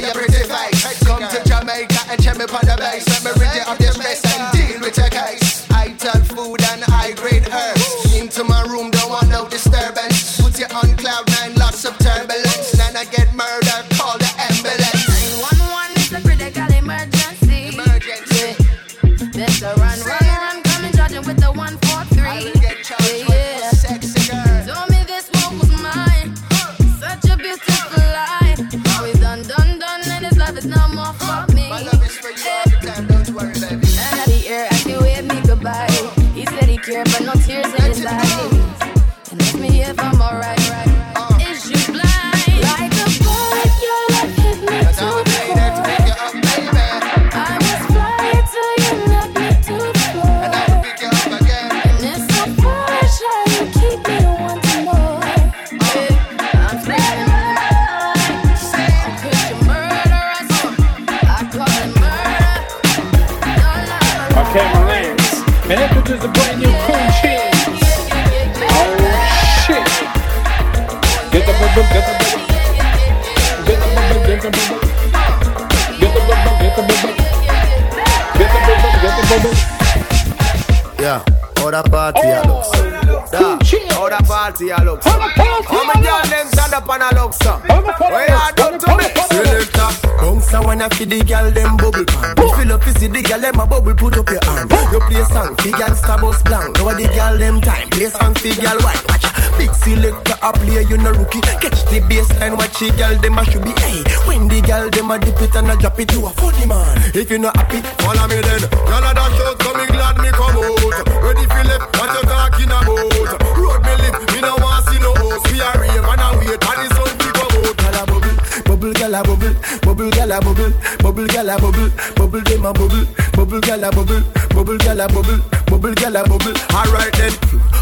[102.73, 103.71] watch the girl them a should be.
[103.81, 106.65] Hey, when the girl them a dip it and a drop it, you a funny
[106.65, 106.97] man.
[107.13, 108.61] If you not happy, follow me then.
[108.69, 110.81] Girl a dash out, so me glad me come out.
[111.23, 113.57] Ready for left, what you talking about?
[113.57, 115.45] Road me live, me no want see no host.
[115.51, 117.77] We a rave and a wait, and the sun fi come out.
[117.77, 121.89] Girl a bubble, bubble, girl a bubble, bubble, girl a bubble, bubble, girl a bubble,
[122.15, 124.23] bubble, them a bubble, bubble, girl a bubble,
[124.55, 126.55] bubble, girl a bubble, bubble, girl a bubble.
[126.71, 127.33] Alright then,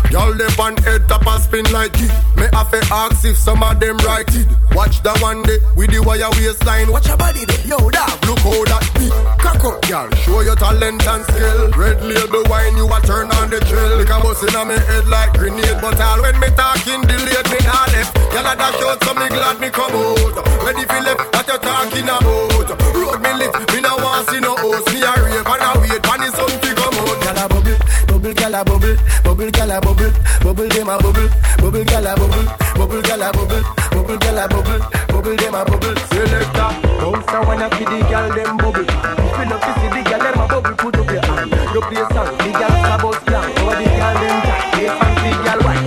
[0.09, 2.11] y'all them on head top and spin like it.
[2.37, 4.47] Me have to ask if some of them right it.
[4.73, 6.91] Watch the one day with the wire waistline.
[6.91, 9.13] Watch your body there, yo dog, look how that beat.
[9.37, 11.69] Cock up, girl, show your talent and skill.
[11.77, 14.01] Red label wine, you a turn on the drill.
[14.01, 17.59] Like a bust in me head like grenade, but all when me talking delayed me
[17.69, 18.17] all left.
[18.33, 20.41] Y'all a dash out, so me glad me come out.
[20.65, 22.30] Ready for left, what you talking about?
[22.31, 24.87] Road me lift, me no want see no host.
[24.93, 27.19] Me a rave and a wait, and it's something come out.
[27.21, 27.77] Y'all a bubble,
[28.07, 30.11] bubble, y'all a bubble, bubble, y'all a bubble,
[30.43, 31.29] bubble, them a bubble,
[31.59, 35.61] bubble, y'all a bubble, bubble, y'all a bubble, bubble, y'all a bubble, bubble, them a
[35.65, 35.95] bubble.
[36.11, 38.85] Selector, bounce and wanna feed the girl them bubble.
[38.85, 41.51] Fill up, you see the girl them a bubble, put up your hand.
[41.73, 43.51] You play song, the girl about slang.
[43.59, 45.83] Over the girl them tight, play song, the girl white.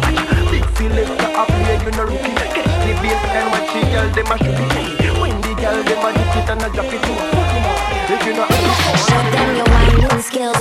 [0.50, 2.34] Big selector up here, you know rookie.
[2.54, 4.73] Catch the bass and watch the girl them a shoot
[6.62, 7.03] a dip it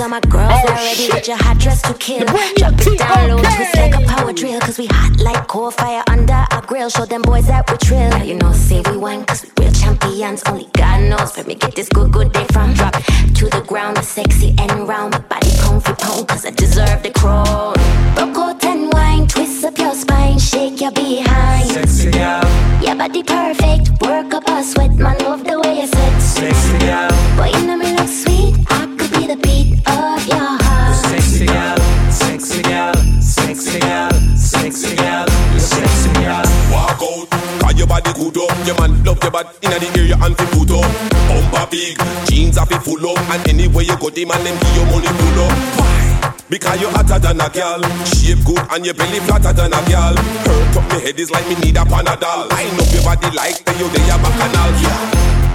[0.00, 0.02] skills.
[0.02, 2.26] All my girls are ready with your hot dress to kill.
[2.26, 4.60] Drop it down low, twist like a power drill.
[4.60, 6.88] Cause we hot like coal fire under our grill.
[6.88, 8.10] Show them boys that we trill.
[8.10, 10.42] Now you know, say we wine cause we real champions.
[10.46, 12.72] Only God God knows where me get this good, good day from.
[12.74, 15.12] Drop it to the ground, sexy and round.
[15.12, 17.74] My body pound for pound, cause I deserve the crown.
[18.16, 21.68] Rock out and wine, twist up your spine, shake your behind.
[21.68, 22.44] Sexy girl.
[22.80, 26.20] Your body perfect, work up a sweat, man, love the way you sit.
[26.20, 27.10] Sexy girl.
[27.36, 27.93] Boy, you know me
[33.34, 36.46] sexy girl, sexy girl, you sexy girl.
[36.70, 37.26] Walk out,
[37.60, 38.54] cause your body good up.
[38.66, 40.86] Your man love your body inna the area and fi put up.
[41.28, 41.98] Bumper big,
[42.30, 45.10] jeans are fi full up, and anywhere you go, the man them give you money
[45.18, 45.54] pull up.
[45.78, 45.94] Why?
[46.48, 50.14] Because you hotter than a girl, shape good and your belly flatter than a girl.
[50.46, 52.48] Hurt up me head is like me need a panadol.
[52.54, 54.70] Line up your body like the you they a bacchanal.
[54.78, 55.00] Yeah.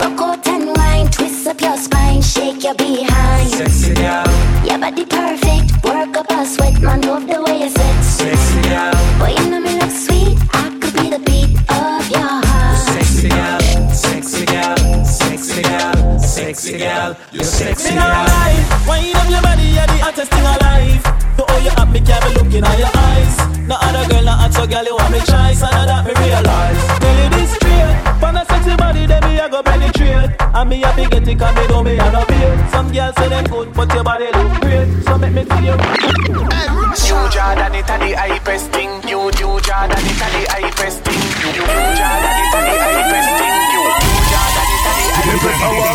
[0.02, 3.50] Rock out and wine, twist up your spine, shake your behind.
[3.50, 4.26] Sexy girl,
[4.66, 8.04] Your body perfect, work up a sweat, man, love the way you sit.
[8.04, 12.30] sexy girl, Boy, you know me look sweet, I could be the beat of your
[12.46, 12.78] heart.
[12.94, 13.60] sexy girl,
[13.92, 18.26] sexy girl, sexy girl, sexy girl, you're sexy Me not girl.
[18.28, 21.04] lie, wind up your body, you're the hottest thing alive.
[21.38, 23.36] To all you have, me can't be looking at your eyes.
[23.68, 26.14] No other girl, not hot, so girl, you want me choice, and now that me
[26.14, 26.80] realize.
[27.00, 30.29] Tell you this straight, for a sexy body, then me I go penetrate.
[30.52, 32.68] And me happy get it, cause me know me a no beer.
[32.72, 34.88] Some girls say them good, but your body look great.
[35.04, 35.76] So make me feel you.
[35.76, 38.90] New Jordan, it a the hypest thing.
[39.06, 41.22] New New Jordan, it a the hypest thing.
[41.38, 43.58] New New Jordan, it a the hypest thing.
[43.70, 45.90] New New Jordan, it a the hypest thing.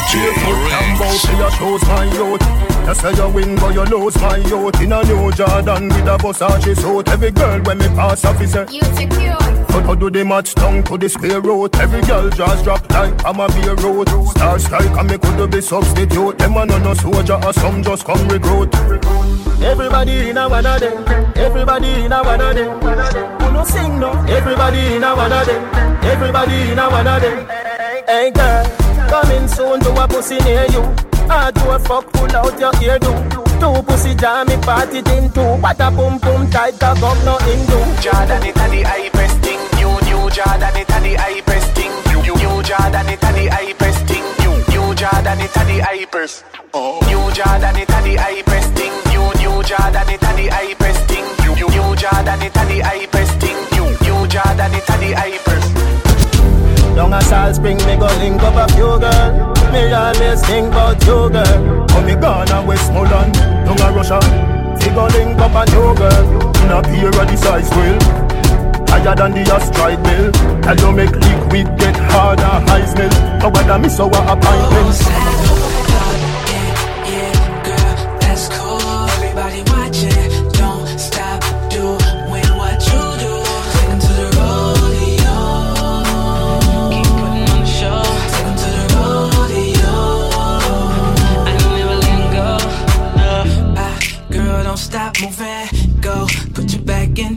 [0.95, 2.45] About to your shows, my youth.
[2.87, 4.81] You say you win, but you lose, my youth.
[4.81, 7.09] In a new Jordan with a Versace suit.
[7.09, 9.44] Every girl when me pass off, is a You secure.
[9.83, 11.77] How do the match down to the square root?
[11.79, 14.09] Every girl just drop like I'm a beer road.
[14.31, 16.39] Star strike and me could be substitute.
[16.39, 18.75] Them a no no soldier or some just come recruit.
[19.63, 21.05] Everybody in a one of them.
[21.37, 22.81] Everybody in a one of them.
[23.41, 24.11] Who no sing no?
[24.29, 25.63] Everybody in a one of them.
[26.05, 27.47] Everybody in a one of them.
[28.07, 28.65] Hey girl,
[29.09, 30.83] coming soon to a pussy near you.
[31.29, 33.34] I do a fuck, pull out your ear do.
[33.61, 35.57] Two pussy jam me party thing too.
[35.63, 37.79] What a pum pum tight cock up no Hindu.
[38.03, 39.61] Jordan, it a the hypest thing.
[39.79, 41.93] New New Jordan, it a the hypest thing.
[42.11, 44.25] New New Jordan, it a the hypest thing.
[44.43, 46.45] New New Jordan, it a the hypest.
[47.09, 48.95] New Jordan, it a the hypest thing.
[49.11, 51.27] New New Jordan, it a the hypest thing.
[51.45, 53.59] New New Jordan, it a the hypest thing.
[53.73, 55.74] New New Jordan, it a the hypest.
[56.95, 59.53] Down a Salt Spring, me go link up a few girl.
[59.73, 61.89] Me always think about you, girl.
[61.91, 64.21] How me gone a Westmoreland, down a Russia.
[64.79, 66.25] Figure link up a new girl.
[66.63, 67.99] In a pair of the size will.
[68.89, 70.31] Higher than the astride mill.
[70.63, 73.11] Tell you make liquid get harder, high smell.
[73.41, 74.95] How whether me so a appointment.
[74.95, 75.64] That's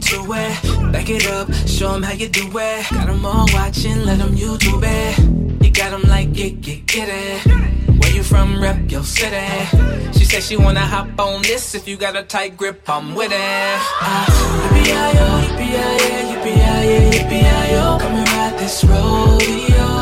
[0.08, 0.92] back it.
[0.92, 2.86] Back it up, show 'em how you do it.
[2.90, 5.18] Got 'em all watching, let 'em YouTube it.
[5.64, 7.40] You got 'em like, get, get, get it.
[8.00, 9.46] Where you from, rep your city.
[10.16, 11.74] She said she wanna hop on this.
[11.74, 13.78] If you got a tight grip, I'm with it.
[14.00, 14.24] Uh,
[14.62, 17.98] yippee-yi-yo, yippee-yi-yi, yippee-yi-yi, yippee-yi-yo.
[18.00, 19.97] Come and ride this rodeo.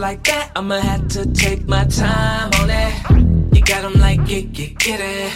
[0.00, 3.54] Like that, I'ma have to take my time on it.
[3.54, 5.30] You got 'em like, get, get, get it.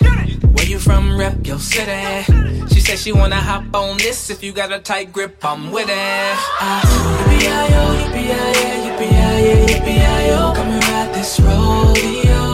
[0.57, 2.25] Where you from, rep your city.
[2.73, 4.31] She said she wanna hop on this.
[4.31, 6.37] If you got a tight grip, I'm with it.
[6.61, 6.81] Uh,
[7.19, 10.55] yippee-yi-yo, yippee-yi-yi, yippee-yi-yi, yippee-yi-yo.
[10.57, 12.54] Come and ride this rodeo.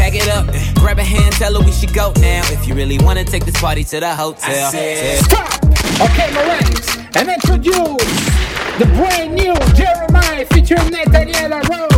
[0.00, 0.46] pack it up.
[0.76, 2.42] Grab a hand, tell her we should go now.
[2.50, 4.68] If you really wanna take this party to the hotel.
[4.68, 5.64] I said, Stop!
[6.00, 8.08] Okay, Morales, and introduce
[8.80, 11.89] the brand new Jeremih featuring Natalie La Rose.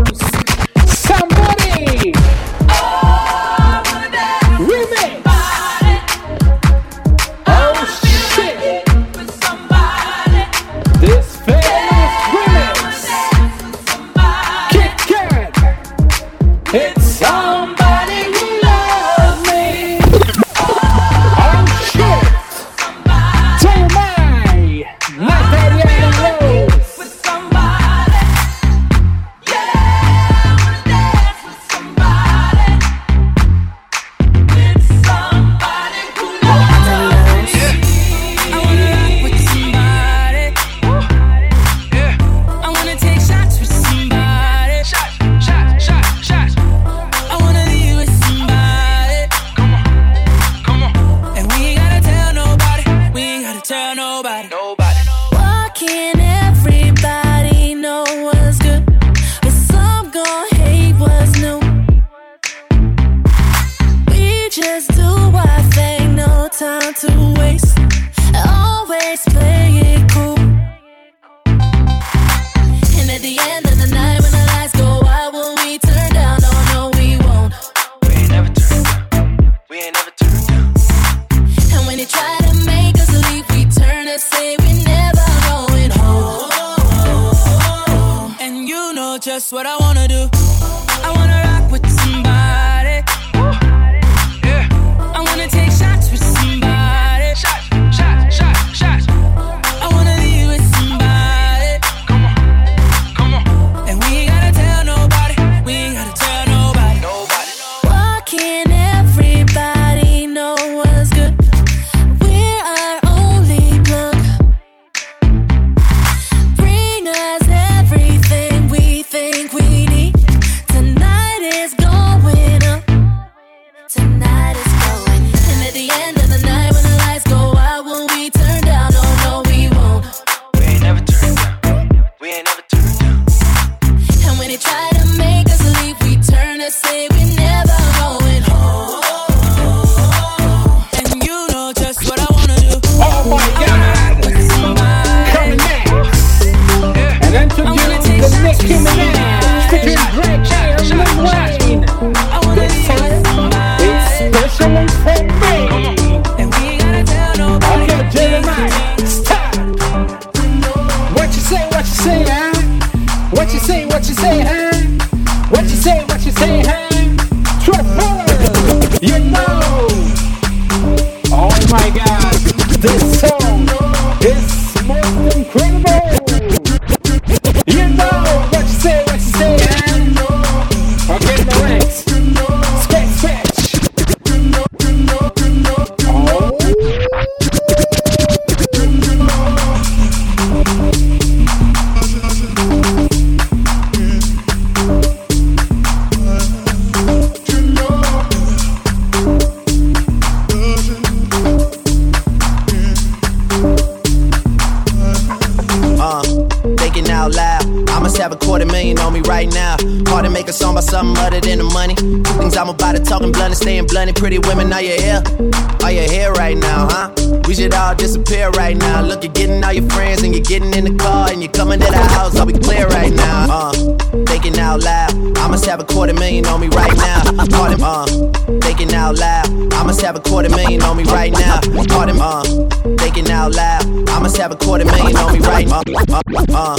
[236.13, 236.77] Uh, uh, uh,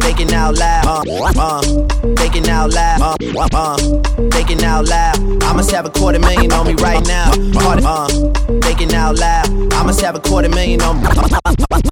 [0.00, 1.06] thinking out loud.
[1.06, 1.62] Uh, uh,
[2.16, 3.00] thinking out loud.
[3.00, 3.76] Uh, uh,
[4.30, 5.42] thinking out loud.
[5.44, 7.30] I must have a quarter million on me right now.
[7.60, 8.08] Hard uh,
[8.60, 9.72] thinking out loud.
[9.72, 11.91] I must have a quarter million on me.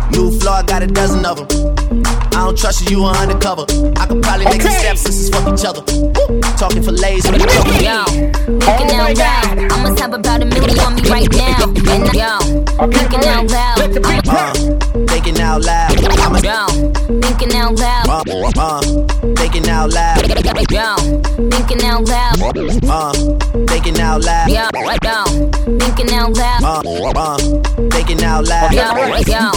[0.11, 1.47] New floor, I got a dozen of them.
[2.33, 3.65] I don't trust you, you are undercover.
[3.97, 4.79] I could probably make okay.
[4.79, 5.81] stepsisters fuck each other.
[5.91, 6.39] Woo.
[6.57, 7.75] Talking for lays with a cover.
[7.83, 8.03] Yo,
[8.59, 9.71] thinking out loud.
[9.71, 11.67] I'ma have about a million on me right now.
[11.91, 12.39] And yo,
[12.87, 13.79] thinking out loud.
[13.79, 14.53] Uh,
[15.07, 15.93] thinking out loud.
[16.19, 16.67] I'm a yo,
[17.41, 18.07] thinking out loud.
[18.07, 18.81] Uh, uh,
[19.35, 20.21] thinking out loud.
[20.71, 20.95] Yo,
[21.49, 22.41] thinking out loud.
[22.41, 23.13] Uh,
[23.67, 24.49] thinking out loud.
[24.49, 24.69] Yo,
[25.03, 26.63] yo, thinking out loud.
[26.63, 27.37] Uh, uh,
[27.89, 28.73] thinking out loud.
[28.73, 28.83] Yo,
[29.25, 29.51] yo,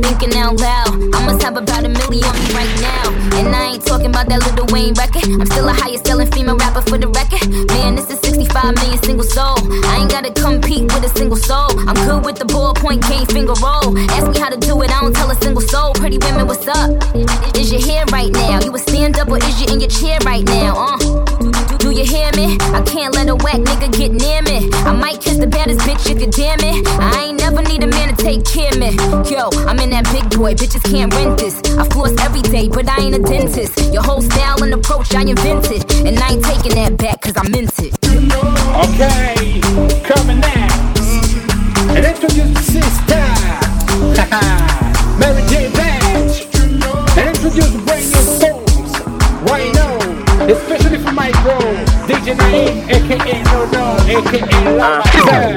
[0.00, 0.88] thinking out loud.
[1.14, 3.16] I'ma have about a million on me right now.
[3.36, 5.24] And I ain't talking about that Lil Wayne record.
[5.24, 7.44] I'm still a highest selling female rapper for the record.
[7.68, 9.58] Man, this is 65 million single soul.
[9.84, 11.68] I ain't gotta compete with a single soul.
[11.86, 13.92] I'm good with the ballpoint game finger roll.
[14.16, 15.92] Ask me how to do it, I don't tell a single soul.
[15.94, 16.90] Pretty women, what's up?
[17.56, 18.60] Is your hair right now?
[18.62, 20.74] You a stand up or is you in your chair right now?
[20.76, 21.26] Uh.
[21.78, 22.58] Do you hear me?
[22.74, 24.68] I can't let a whack nigga get near me.
[24.84, 26.86] I might kiss the baddest bitch if you damn it.
[26.98, 28.90] I ain't never need a man to take care of me.
[29.30, 31.54] Yo, I'm in that big boy, bitches can't rent this.
[31.78, 33.92] I floss every day, but I ain't a dentist.
[33.92, 35.84] Your whole style and approach I invented.
[36.06, 37.94] And I ain't taking that back, cause I meant it.
[38.82, 39.60] Okay,
[40.02, 40.76] coming next.
[41.96, 43.22] The sister.
[45.18, 45.70] Mary J.
[45.70, 46.05] Blige.
[47.58, 48.92] And introduce the brand new songs.
[49.50, 49.96] Right now,
[50.46, 51.58] especially for my bro,
[52.06, 55.02] DJ Naeem, aka No No, aka Lava.
[55.28, 55.56] Ah.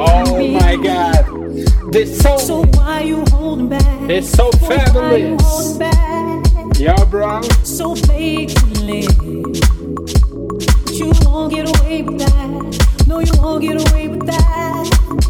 [0.00, 1.92] Oh my god.
[1.92, 2.38] This song.
[2.38, 4.10] So why you holding back?
[4.10, 5.78] It's so fabulous.
[6.78, 7.42] Yeah, bro.
[7.62, 9.06] So faithfully.
[10.84, 13.06] But you won't get away with that.
[13.06, 15.27] No, you won't get away with that.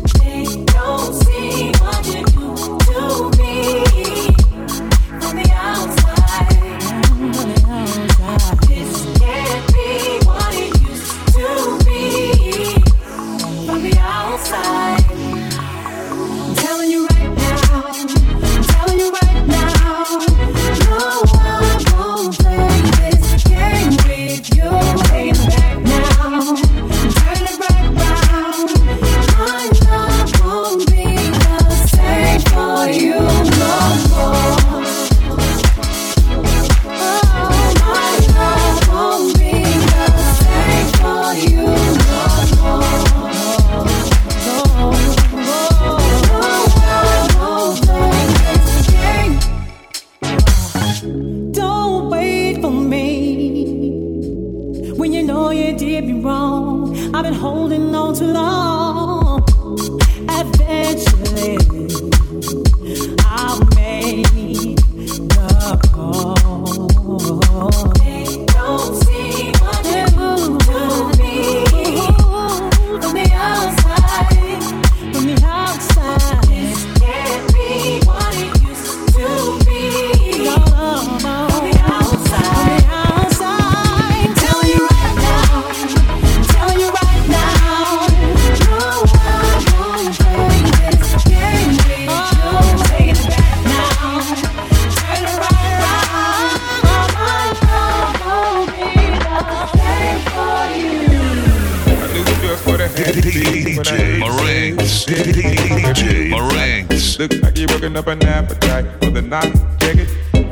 [105.08, 107.18] DJ Meringues.
[107.18, 109.54] Look like you're working up an appetite for the night.
[109.80, 110.08] Check it.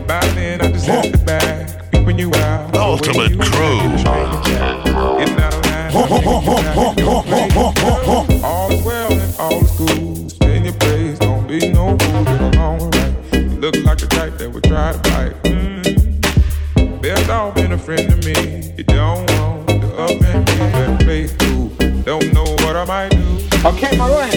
[0.06, 1.90] The.
[1.92, 2.74] Peeping you out.
[2.74, 3.80] Ultimate crew.
[5.18, 5.92] Getting out of line.
[8.42, 9.62] All is well all.
[10.30, 11.18] Stay in your place.
[11.18, 12.24] Don't be no fool.
[12.24, 12.94] Get along.
[13.34, 15.34] You look like the type that would try to fight.
[15.42, 17.02] Mm.
[17.02, 18.72] Best off a friend to me.
[18.78, 22.02] You don't want to up and be that.
[22.06, 23.26] Don't know what I might do.
[23.66, 24.35] Okay, my right.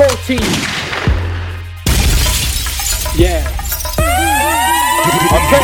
[0.00, 0.40] 2014.
[3.20, 3.44] Yeah.
[5.36, 5.60] Okay.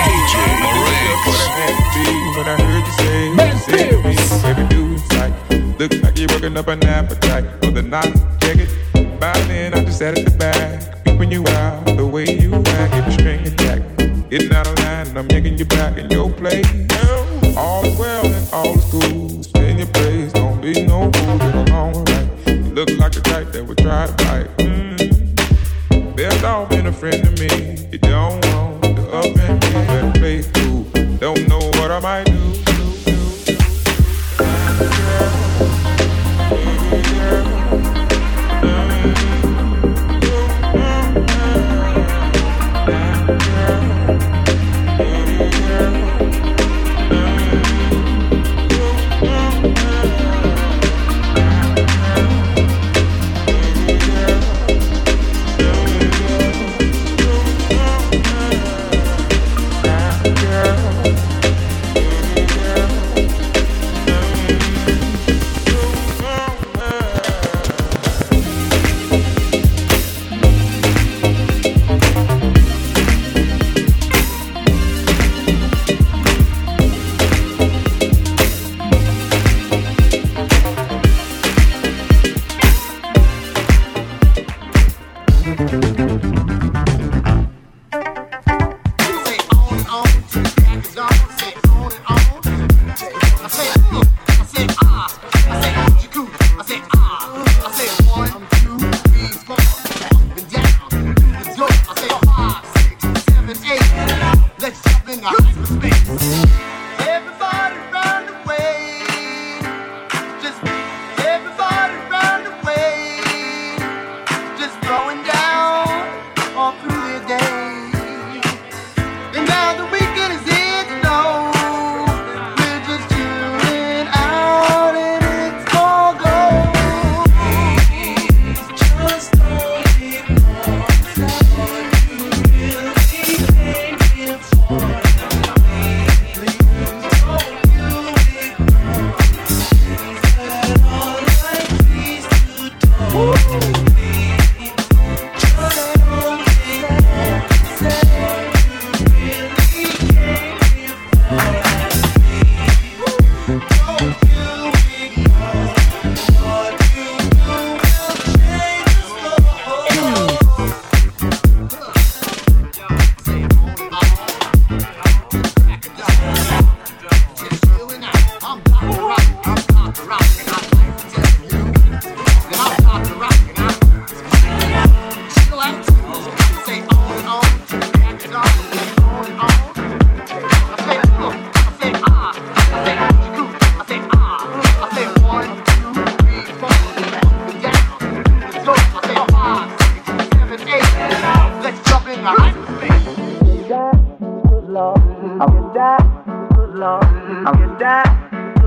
[2.37, 4.13] When I heard you say, you said to me,
[4.43, 5.79] baby, do it right.
[5.79, 7.56] Look like you're working up an appetite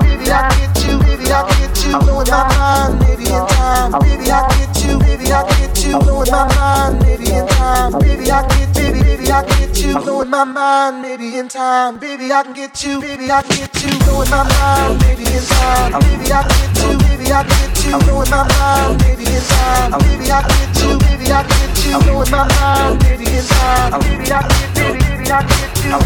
[0.00, 0.98] Baby, I get you.
[0.98, 1.98] Baby, I get you.
[2.00, 3.00] Blowing my mind.
[3.00, 3.92] Maybe in time.
[4.00, 4.98] Baby, I get you.
[4.98, 5.98] Baby, I get you.
[5.98, 7.02] Blowing my mind.
[7.02, 7.92] Maybe in time.
[7.98, 9.98] Baby, I get baby, baby, I get you.
[9.98, 11.02] Blowing my mind.
[11.02, 11.98] Maybe in time.
[11.98, 13.00] Baby, I can get you.
[13.00, 13.98] Baby, I get you.
[14.04, 15.00] Blowing my mind.
[15.02, 15.92] Maybe in time.
[16.00, 16.98] Baby, I get you.
[16.98, 17.98] Baby, I get you.
[17.98, 19.02] Blowing my mind.
[19.02, 19.90] Maybe in time.
[20.00, 20.98] Baby, I get you.
[20.98, 21.98] Baby, I get you.
[22.00, 23.00] Blowing my mind.
[23.00, 24.00] Baby in time.
[24.00, 25.13] Baby, I get you.
[25.30, 25.90] I get you.
[25.90, 25.98] Know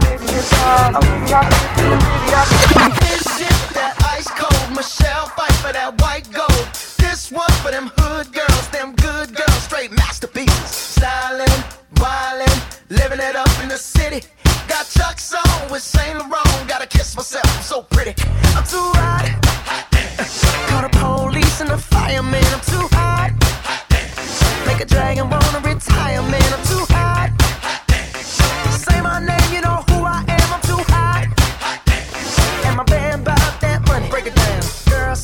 [0.00, 0.92] baby, it's mine.
[0.96, 1.98] Baby, I baby,
[2.34, 3.16] I get
[3.76, 6.66] that ice cold Michelle Pfeiffer that white gold?
[6.98, 10.96] This one for them hood girls, them good girls, straight masterpieces.
[10.96, 11.60] Stylin',
[12.00, 12.58] wildin',
[12.88, 14.26] living it up in the city.
[14.66, 16.68] Got Chuck's on with Saint Laurent.
[16.68, 18.14] Gotta kiss myself, so pretty.
[18.56, 19.28] I'm too hot.
[20.68, 22.44] Call the police and the fireman.
[22.54, 23.30] I'm too hot.
[24.66, 26.45] Make a dragon wanna retire, man.